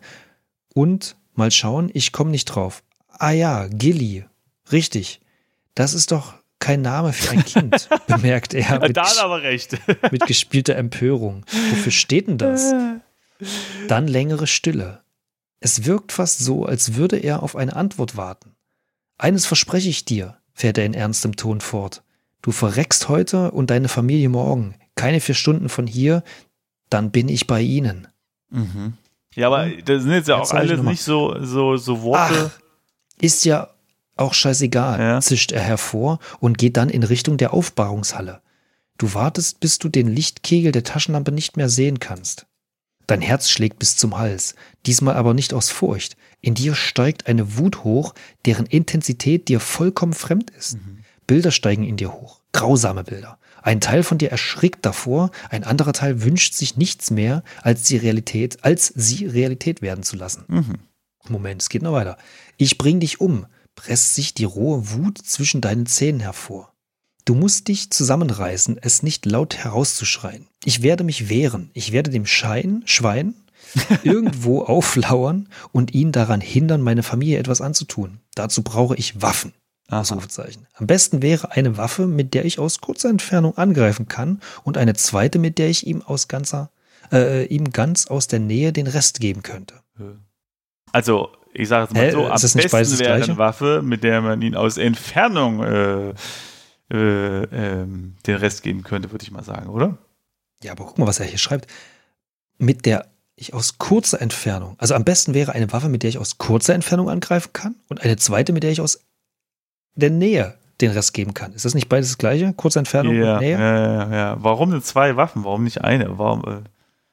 [0.74, 2.84] und mal schauen, ich komme nicht drauf.
[3.08, 4.26] Ah ja, Gilly.
[4.70, 5.22] Richtig.
[5.74, 9.42] Das ist doch kein Name für ein Kind, bemerkt er mit, da hat er aber
[9.42, 9.76] recht.
[10.12, 11.44] mit gespielter Empörung.
[11.70, 12.72] Wofür steht denn das?
[13.88, 15.02] Dann längere Stille.
[15.58, 18.54] Es wirkt fast so, als würde er auf eine Antwort warten.
[19.18, 22.04] Eines verspreche ich dir, fährt er in ernstem Ton fort.
[22.42, 24.76] Du verreckst heute und deine Familie morgen.
[24.94, 26.22] Keine vier Stunden von hier,
[26.90, 28.06] dann bin ich bei ihnen.
[28.50, 28.94] Mhm.
[29.34, 32.52] Ja, aber das sind jetzt ja Jetzt auch ich alles nicht so, so, so Worte.
[33.20, 33.71] Ist ja
[34.16, 35.20] auch scheißegal, Ja.
[35.20, 38.40] zischt er hervor und geht dann in Richtung der Aufbahrungshalle.
[38.98, 42.46] Du wartest, bis du den Lichtkegel der Taschenlampe nicht mehr sehen kannst.
[43.06, 44.54] Dein Herz schlägt bis zum Hals,
[44.86, 46.16] diesmal aber nicht aus Furcht.
[46.40, 48.14] In dir steigt eine Wut hoch,
[48.46, 50.78] deren Intensität dir vollkommen fremd ist.
[51.26, 53.38] Bilder steigen in dir hoch, grausame Bilder.
[53.60, 57.96] Ein Teil von dir erschrickt davor, ein anderer Teil wünscht sich nichts mehr, als die
[57.96, 60.44] Realität, als sie Realität werden zu lassen.
[60.48, 60.74] Mhm.
[61.28, 62.18] Moment, es geht noch weiter.
[62.56, 66.72] Ich bring dich um, presst sich die rohe Wut zwischen deinen Zähnen hervor.
[67.24, 70.48] Du musst dich zusammenreißen, es nicht laut herauszuschreien.
[70.64, 71.70] Ich werde mich wehren.
[71.72, 73.34] Ich werde dem Schein, Schwein
[74.02, 78.18] irgendwo auflauern und ihn daran hindern, meine Familie etwas anzutun.
[78.34, 79.52] Dazu brauche ich Waffen.
[79.88, 80.66] Ausrufezeichen.
[80.74, 84.94] Am besten wäre eine Waffe, mit der ich aus kurzer Entfernung angreifen kann und eine
[84.94, 86.70] zweite, mit der ich ihm aus ganzer,
[87.12, 89.74] äh, ihm ganz aus der Nähe den Rest geben könnte.
[90.92, 92.10] Also, ich sage es mal Hä?
[92.12, 96.14] so, am besten wäre eine Waffe, mit der man ihn aus Entfernung äh,
[96.90, 99.98] äh, ähm, den Rest geben könnte, würde ich mal sagen, oder?
[100.62, 101.66] Ja, aber guck mal, was er hier schreibt.
[102.58, 106.18] Mit der ich aus kurzer Entfernung, also am besten wäre eine Waffe, mit der ich
[106.18, 109.00] aus kurzer Entfernung angreifen kann und eine zweite, mit der ich aus
[109.94, 111.52] der Nähe den Rest geben kann.
[111.52, 112.52] Ist das nicht beides das gleiche?
[112.54, 113.58] Kurze Entfernung ja, und Nähe?
[113.58, 114.36] ja, ja, ja.
[114.40, 115.44] Warum denn zwei Waffen?
[115.44, 116.18] Warum nicht eine?
[116.18, 116.64] Warum?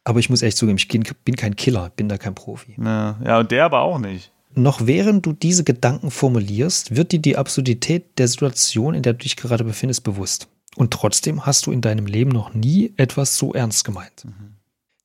[0.04, 2.74] Aber ich muss echt zugeben, ich bin kein Killer, bin da kein Profi.
[2.78, 4.32] na, ja, und der aber auch nicht.
[4.56, 9.20] Noch während du diese Gedanken formulierst, wird dir die Absurdität der Situation, in der du
[9.20, 10.48] dich gerade befindest, bewusst.
[10.76, 14.26] Und trotzdem hast du in deinem Leben noch nie etwas so ernst gemeint.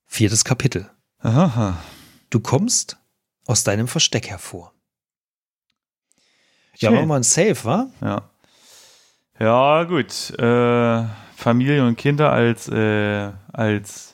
[0.06, 0.88] Viertes Kapitel.
[1.18, 1.78] Aha.
[2.30, 2.96] Du kommst
[3.46, 4.72] aus deinem Versteck hervor.
[6.76, 6.94] Ja, Schön.
[6.94, 7.90] machen wir mal ein Safe, wa?
[8.00, 8.22] Ja.
[9.38, 10.30] Ja, gut.
[10.38, 11.04] Äh,
[11.36, 14.13] Familie und Kinder als, äh, als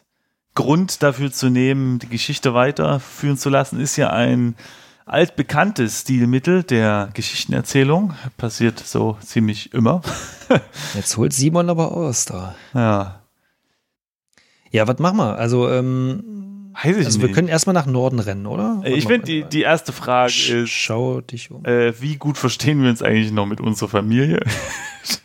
[0.54, 4.56] Grund dafür zu nehmen, die Geschichte weiterführen zu lassen, ist ja ein
[5.06, 8.14] altbekanntes Stilmittel der Geschichtenerzählung.
[8.36, 10.02] Passiert so ziemlich immer.
[10.94, 12.54] Jetzt holt Simon aber aus da.
[12.74, 13.16] ja.
[14.72, 15.36] Ja, was machen wir?
[15.36, 16.30] Also, ähm,
[16.72, 17.28] Weiß ich also nicht.
[17.28, 18.80] wir können erstmal nach Norden rennen, oder?
[18.84, 21.64] ich finde, die, die erste Frage Sch- ist, Schau dich um.
[21.64, 24.40] äh, wie gut verstehen wir uns eigentlich noch mit unserer Familie?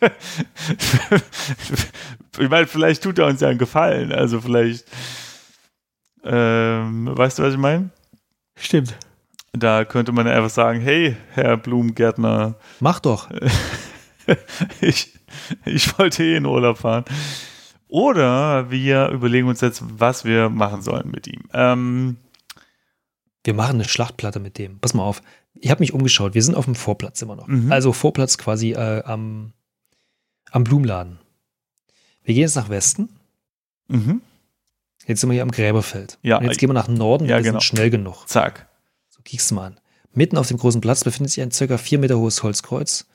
[2.38, 4.12] ich meine, vielleicht tut er uns ja einen Gefallen.
[4.12, 4.84] Also vielleicht,
[6.24, 7.90] ähm, weißt du, was ich meine?
[8.56, 8.94] Stimmt.
[9.52, 13.28] Da könnte man ja einfach sagen, hey, Herr Blumengärtner, Mach doch.
[14.80, 15.14] ich,
[15.64, 17.04] ich wollte eh in Urlaub fahren.
[17.88, 21.42] Oder wir überlegen uns jetzt, was wir machen sollen mit ihm.
[21.52, 22.16] Ähm,
[23.44, 24.78] Wir machen eine Schlachtplatte mit dem.
[24.80, 25.22] Pass mal auf.
[25.54, 26.34] Ich habe mich umgeschaut.
[26.34, 27.46] Wir sind auf dem Vorplatz immer noch.
[27.46, 27.70] Mhm.
[27.72, 29.52] Also Vorplatz quasi äh, am,
[30.50, 31.18] am Blumenladen.
[32.24, 33.08] Wir gehen jetzt nach Westen.
[33.88, 34.20] mhm.
[35.06, 36.18] Jetzt sind wir hier am Gräberfeld.
[36.22, 37.26] Ja, Und jetzt gehen wir nach Norden.
[37.26, 37.52] ja, wir genau.
[37.60, 38.26] sind schnell genug.
[38.28, 38.66] Zack.
[39.10, 39.80] So, kiekst du mal an.
[40.12, 43.06] Mitten auf dem großen Platz befindet sich ein circa vier Meter hohes Holzkreuz.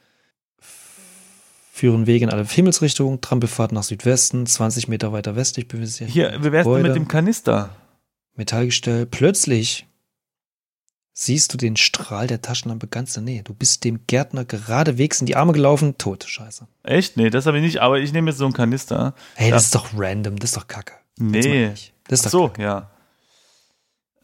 [1.73, 6.31] Führen Wege in alle Himmelsrichtungen, Trampelfahrt nach Südwesten, 20 Meter weiter westlich befindet sich Hier,
[6.43, 6.83] wie wär's denn Gebäude.
[6.89, 7.69] mit dem Kanister?
[8.35, 9.05] Metallgestell.
[9.05, 9.87] Plötzlich
[11.13, 13.43] siehst du den Strahl der Taschenlampe ganz in der Nähe.
[13.43, 15.97] Du bist dem Gärtner geradewegs in die Arme gelaufen.
[15.97, 16.25] Tot.
[16.25, 16.67] Scheiße.
[16.83, 17.15] Echt?
[17.15, 19.13] Nee, das habe ich nicht, aber ich nehme jetzt so einen Kanister.
[19.35, 19.55] Hey, Ja.
[19.55, 20.37] das ist doch random.
[20.39, 20.93] Das ist doch Kacke.
[21.19, 21.71] Nee.
[22.07, 22.91] Das ist Ach doch so, ja.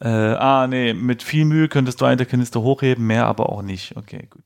[0.00, 3.62] Äh, ah, nee, mit viel Mühe könntest du einen der Kanister hochheben, mehr aber auch
[3.62, 3.96] nicht.
[3.96, 4.44] Okay, gut.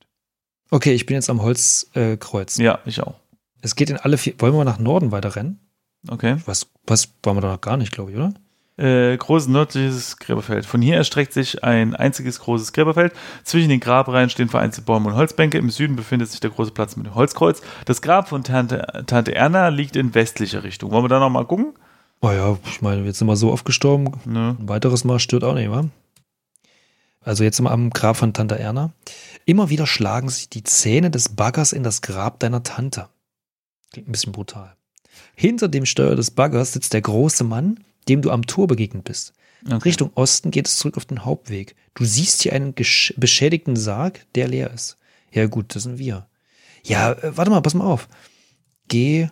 [0.73, 2.57] Okay, ich bin jetzt am Holzkreuz.
[2.57, 2.63] Äh.
[2.63, 3.13] Ja, ich auch.
[3.61, 4.33] Es geht in alle vier.
[4.39, 5.59] Wollen wir nach Norden weiter rennen?
[6.07, 6.37] Okay.
[6.47, 8.33] Was, was waren wir da noch gar nicht, glaube ich, oder?
[8.77, 10.65] Äh, großes nördliches Gräberfeld.
[10.65, 13.13] Von hier erstreckt sich ein einziges großes Gräberfeld.
[13.43, 15.59] Zwischen den Grabreihen stehen vereinzelt Bäume und Holzbänke.
[15.59, 17.61] Im Süden befindet sich der große Platz mit dem Holzkreuz.
[17.85, 20.89] Das Grab von Tante, Tante Erna liegt in westlicher Richtung.
[20.89, 21.73] Wollen wir da nochmal gucken?
[22.21, 24.11] Oh ja, ich meine, jetzt sind wir so oft gestorben.
[24.25, 24.57] Ne?
[24.59, 25.85] Ein weiteres Mal stört auch nicht, wa?
[27.23, 28.93] Also jetzt wir am Grab von Tante Erna.
[29.45, 33.09] Immer wieder schlagen sich die Zähne des Baggers in das Grab deiner Tante.
[33.91, 34.75] Klingt ein bisschen brutal.
[35.35, 39.33] Hinter dem Steuer des Baggers sitzt der große Mann, dem du am Tor begegnet bist.
[39.65, 39.77] Okay.
[39.83, 41.75] Richtung Osten geht es zurück auf den Hauptweg.
[41.93, 44.97] Du siehst hier einen beschädigten Sarg, der leer ist.
[45.31, 46.27] Ja gut, das sind wir.
[46.83, 48.09] Ja, äh, warte mal, pass mal auf.
[48.87, 49.29] Geh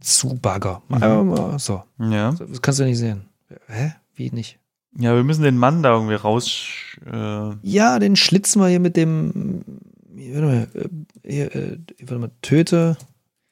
[0.00, 0.82] zu Bagger.
[0.88, 0.98] Mhm.
[0.98, 1.82] Mal, so.
[1.98, 2.32] Ja.
[2.32, 3.28] Das kannst du nicht sehen.
[3.68, 3.94] Hä?
[4.14, 4.58] Wie nicht?
[4.98, 6.66] Ja, wir müssen den Mann da irgendwie raus.
[7.10, 9.64] Äh, Ja, den schlitzen wir hier mit dem.
[10.32, 10.88] Warte mal, äh,
[11.30, 12.96] hier, äh, warte mal, töte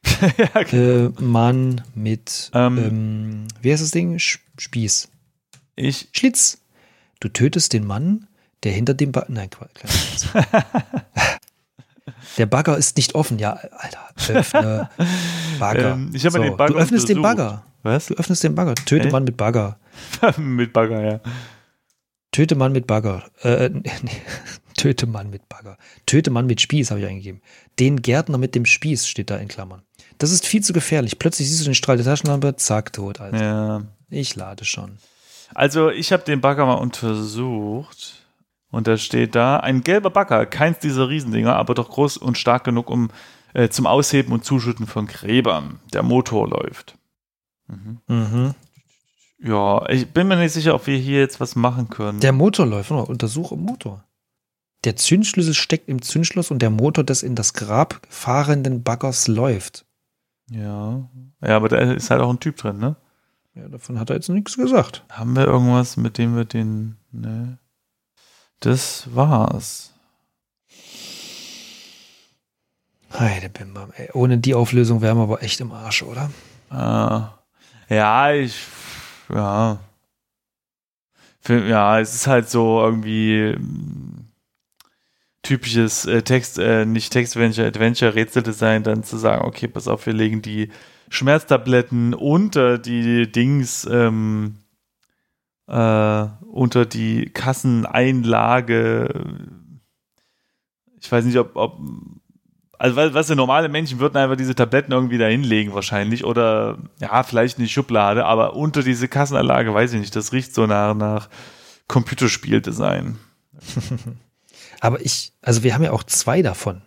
[0.38, 1.06] ja, okay.
[1.06, 2.50] äh, Mann mit.
[2.54, 2.78] Ähm.
[2.78, 4.18] Ähm, wie heißt das Ding?
[4.18, 5.08] Spieß.
[5.76, 6.08] Ich.
[6.12, 6.58] Schlitz.
[7.20, 8.26] Du tötest den Mann,
[8.64, 9.32] der hinter dem Bagger.
[9.32, 10.26] Nein, Quatsch.
[12.38, 13.38] Der Bagger ist nicht offen.
[13.38, 14.08] Ja, Alter.
[14.34, 14.88] Öffne
[15.58, 15.92] Bagger.
[15.92, 17.36] Ähm, ich habe mir den Bagger Du öffnest den untersucht.
[17.38, 17.62] Bagger.
[17.82, 18.06] Was?
[18.06, 18.74] Du öffnest den Bagger.
[18.74, 19.12] Töte Echt?
[19.12, 19.76] Mann mit Bagger.
[20.36, 21.20] mit Bagger, ja.
[22.30, 23.24] Töte Mann mit Bagger.
[23.42, 23.82] Äh, nee,
[24.76, 25.76] Töte Mann mit Bagger.
[26.06, 27.42] Töte Mann mit Spieß habe ich eingegeben.
[27.78, 29.82] Den Gärtner mit dem Spieß steht da in Klammern.
[30.18, 31.18] Das ist viel zu gefährlich.
[31.18, 33.42] Plötzlich siehst du den Strahl der Taschenlampe, zack, tot, Alter.
[33.42, 33.82] ja.
[34.08, 34.98] Ich lade schon.
[35.54, 38.26] Also, ich habe den Bagger mal untersucht.
[38.70, 42.64] Und da steht da, ein gelber Bagger, keins dieser Riesendinger, aber doch groß und stark
[42.64, 43.10] genug, um
[43.52, 45.80] äh, zum Ausheben und Zuschütten von Gräbern.
[45.92, 46.96] Der Motor läuft.
[47.68, 48.00] Mhm.
[48.08, 48.54] Mhm.
[49.44, 52.20] Ja, ich bin mir nicht sicher, ob wir hier jetzt was machen können.
[52.20, 52.90] Der Motor läuft.
[52.90, 54.04] Mal, Untersuche Motor.
[54.84, 59.84] Der Zündschlüssel steckt im Zündschloss und der Motor des in das Grab fahrenden Baggers läuft.
[60.50, 61.08] ja.
[61.44, 62.94] Ja, aber da ist halt auch ein Typ drin, ne?
[63.54, 65.04] Ja, davon hat er jetzt nichts gesagt.
[65.10, 66.96] Haben wir irgendwas, mit dem wir den.
[67.10, 67.58] Ne?
[68.60, 69.92] Das war's.
[73.18, 74.08] Heide Bimbam, ey.
[74.14, 76.30] Ohne die Auflösung wären wir aber echt im Arsch, oder?
[76.70, 78.54] Äh, ja, ich.
[79.32, 79.78] Ja.
[81.40, 83.56] Für, ja, es ist halt so irgendwie.
[83.58, 84.32] mm,
[85.42, 90.40] typisches äh, Text, äh, nicht Text-Adventure, Adventure-Rätsel-Design, dann zu sagen, okay, pass auf, wir legen
[90.40, 90.70] die
[91.08, 94.58] Schmerztabletten unter die Dings, ähm,
[95.66, 99.24] äh, unter die Kasseneinlage.
[101.00, 101.78] Ich weiß nicht, ob, ob
[102.82, 107.22] also was der normale Menschen würden einfach diese Tabletten irgendwie da hinlegen wahrscheinlich oder ja,
[107.22, 110.92] vielleicht in die Schublade, aber unter diese Kassenanlage weiß ich nicht, das riecht so nach,
[110.92, 111.28] nach
[111.86, 113.18] Computerspieldesign.
[114.80, 116.82] aber ich, also wir haben ja auch zwei davon.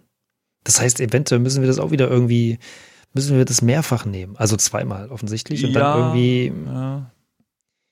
[0.65, 2.59] Das heißt, eventuell müssen wir das auch wieder irgendwie,
[3.13, 4.35] müssen wir das mehrfach nehmen.
[4.35, 6.51] Also zweimal offensichtlich und ja, dann irgendwie.
[6.65, 7.11] Ja.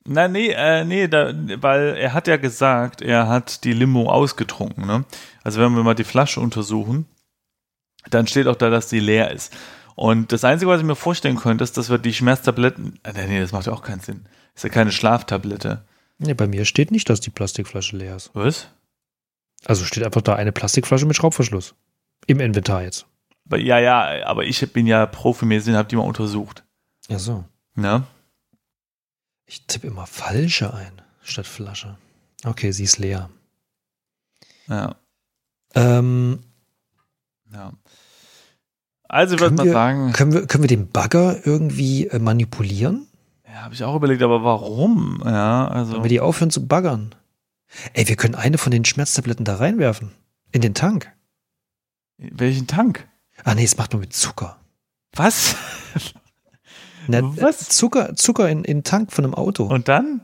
[0.05, 4.85] Na, nee, äh, nee, da, weil er hat ja gesagt, er hat die Limo ausgetrunken,
[4.85, 5.05] ne?
[5.41, 7.05] Also wenn wir mal die Flasche untersuchen,
[8.09, 9.53] dann steht auch da, dass sie leer ist.
[9.95, 12.99] Und das Einzige, was ich mir vorstellen könnte, ist, dass wir die Schmerztabletten.
[13.03, 14.25] Äh, nee, das macht ja auch keinen Sinn.
[14.55, 15.85] Ist ja keine Schlaftablette.
[16.17, 18.31] Nee, bei mir steht nicht, dass die Plastikflasche leer ist.
[18.33, 18.69] Was?
[19.65, 21.75] Also steht einfach da eine Plastikflasche mit Schraubverschluss.
[22.27, 23.05] Im Inventar jetzt.
[23.51, 26.63] Ja, ja, aber ich bin ja profimäßig und habe die mal untersucht.
[27.09, 27.43] Ja, so.
[27.75, 28.07] Ja.
[29.45, 31.97] Ich tippe immer falsche ein, statt Flasche.
[32.45, 33.29] Okay, sie ist leer.
[34.67, 34.95] Ja.
[35.75, 36.39] Ähm,
[37.53, 37.73] ja.
[39.07, 40.13] Also ich würde mal wir, sagen.
[40.13, 43.07] Können wir, können wir den Bagger irgendwie äh, manipulieren?
[43.45, 45.21] Ja, habe ich auch überlegt, aber warum?
[45.23, 45.93] Ja, also.
[45.93, 47.13] Wenn wir die aufhören zu baggern.
[47.93, 50.11] Ey, wir können eine von den Schmerztabletten da reinwerfen.
[50.51, 51.11] In den Tank.
[52.17, 53.07] Welchen Tank?
[53.43, 54.57] Ah, nee, es macht nur mit Zucker.
[55.15, 55.55] Was?
[57.07, 57.69] Na, was?
[57.69, 59.65] Zucker, Zucker in, in den Tank von einem Auto.
[59.65, 60.21] Und dann?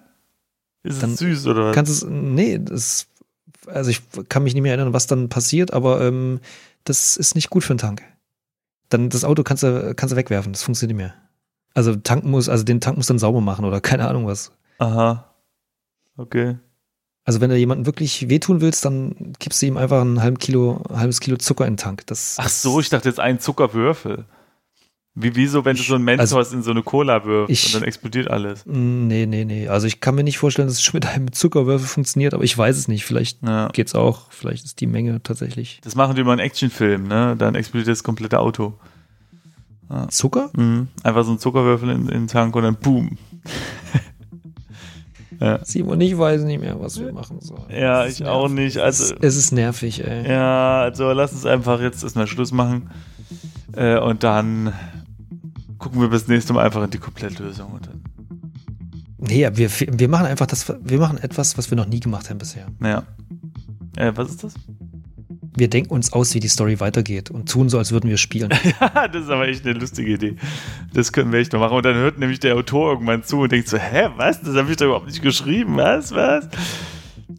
[0.83, 1.75] Ist dann es süß oder was?
[1.75, 3.07] Kannst es, nee, das,
[3.67, 6.39] also ich kann mich nicht mehr erinnern, was dann passiert, aber ähm,
[6.83, 8.03] das ist nicht gut für einen Tank.
[8.89, 11.15] Dann das Auto kannst du, kannst du wegwerfen, das funktioniert nicht mehr.
[11.73, 14.51] Also Tank muss, also den Tank muss dann sauber machen oder keine Ahnung was.
[14.79, 15.33] Aha.
[16.17, 16.57] Okay.
[17.23, 20.81] Also wenn du jemanden wirklich wehtun willst, dann kippst du ihm einfach ein halbes Kilo,
[20.89, 22.07] ein halbes Kilo Zucker in den Tank.
[22.07, 24.25] Das, Ach so, ich dachte jetzt einen Zuckerwürfel.
[25.15, 27.81] Wie, wieso, wenn du so ein Mentos also, in so eine Cola wirfst ich, und
[27.81, 28.65] dann explodiert alles?
[28.65, 29.67] Nee, nee, nee.
[29.67, 32.57] Also ich kann mir nicht vorstellen, dass es schon mit einem Zuckerwürfel funktioniert, aber ich
[32.57, 33.05] weiß es nicht.
[33.05, 33.67] Vielleicht ja.
[33.69, 34.31] geht's auch.
[34.31, 35.81] Vielleicht ist die Menge tatsächlich.
[35.83, 37.35] Das machen die mal in Actionfilm, ne?
[37.37, 38.75] Dann explodiert das komplette Auto.
[39.89, 40.07] Ja.
[40.09, 40.51] Zucker?
[40.55, 40.87] Mhm.
[41.03, 43.17] Einfach so ein Zuckerwürfel in, in den Tank und dann boom.
[45.39, 45.59] ja.
[45.65, 47.63] Simon, ich weiß nicht mehr, was wir machen sollen.
[47.69, 48.27] Ja, ich nervig.
[48.27, 48.77] auch nicht.
[48.77, 50.29] Also, es, es ist nervig, ey.
[50.29, 52.91] Ja, also lass uns einfach jetzt erstmal Schluss machen.
[53.75, 54.73] Äh, und dann
[55.79, 57.71] gucken wir bis nächste Mal einfach in die Komplettlösung.
[57.71, 58.03] Und dann
[59.17, 62.37] nee, wir, wir machen einfach das, wir machen etwas, was wir noch nie gemacht haben
[62.37, 62.67] bisher.
[62.83, 63.03] Ja.
[63.95, 64.53] Äh, was ist das?
[65.55, 68.49] Wir denken uns aus, wie die Story weitergeht und tun so, als würden wir spielen.
[68.79, 70.35] ja, das ist aber echt eine lustige Idee.
[70.93, 71.77] Das können wir echt mal machen.
[71.77, 74.41] Und dann hört nämlich der Autor irgendwann zu und denkt so, hä, was?
[74.41, 75.75] Das habe ich doch überhaupt nicht geschrieben.
[75.77, 76.47] Was, was?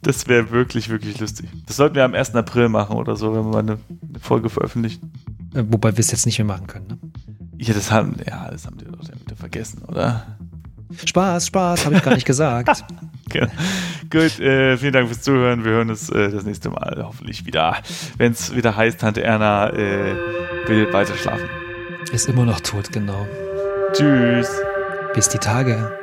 [0.02, 1.48] Das wäre wirklich, wirklich lustig.
[1.66, 2.34] Das sollten wir am 1.
[2.34, 5.12] April machen oder so, wenn wir mal eine, eine Folge veröffentlichen.
[5.54, 6.98] Äh, wobei wir es jetzt nicht mehr machen können, ne?
[7.60, 10.38] Ja, das haben, ja, das haben die doch wieder vergessen, oder?
[11.04, 12.84] Spaß, Spaß, habe ich gar nicht gesagt.
[14.10, 15.62] Gut, äh, vielen Dank fürs Zuhören.
[15.62, 17.76] Wir hören uns äh, das nächste Mal hoffentlich wieder,
[18.16, 20.16] wenn es wieder heißt, Tante Erna äh,
[20.66, 21.48] will weiter schlafen.
[22.12, 23.26] Ist immer noch tot, genau.
[23.92, 24.48] Tschüss.
[25.14, 25.99] Bis die Tage.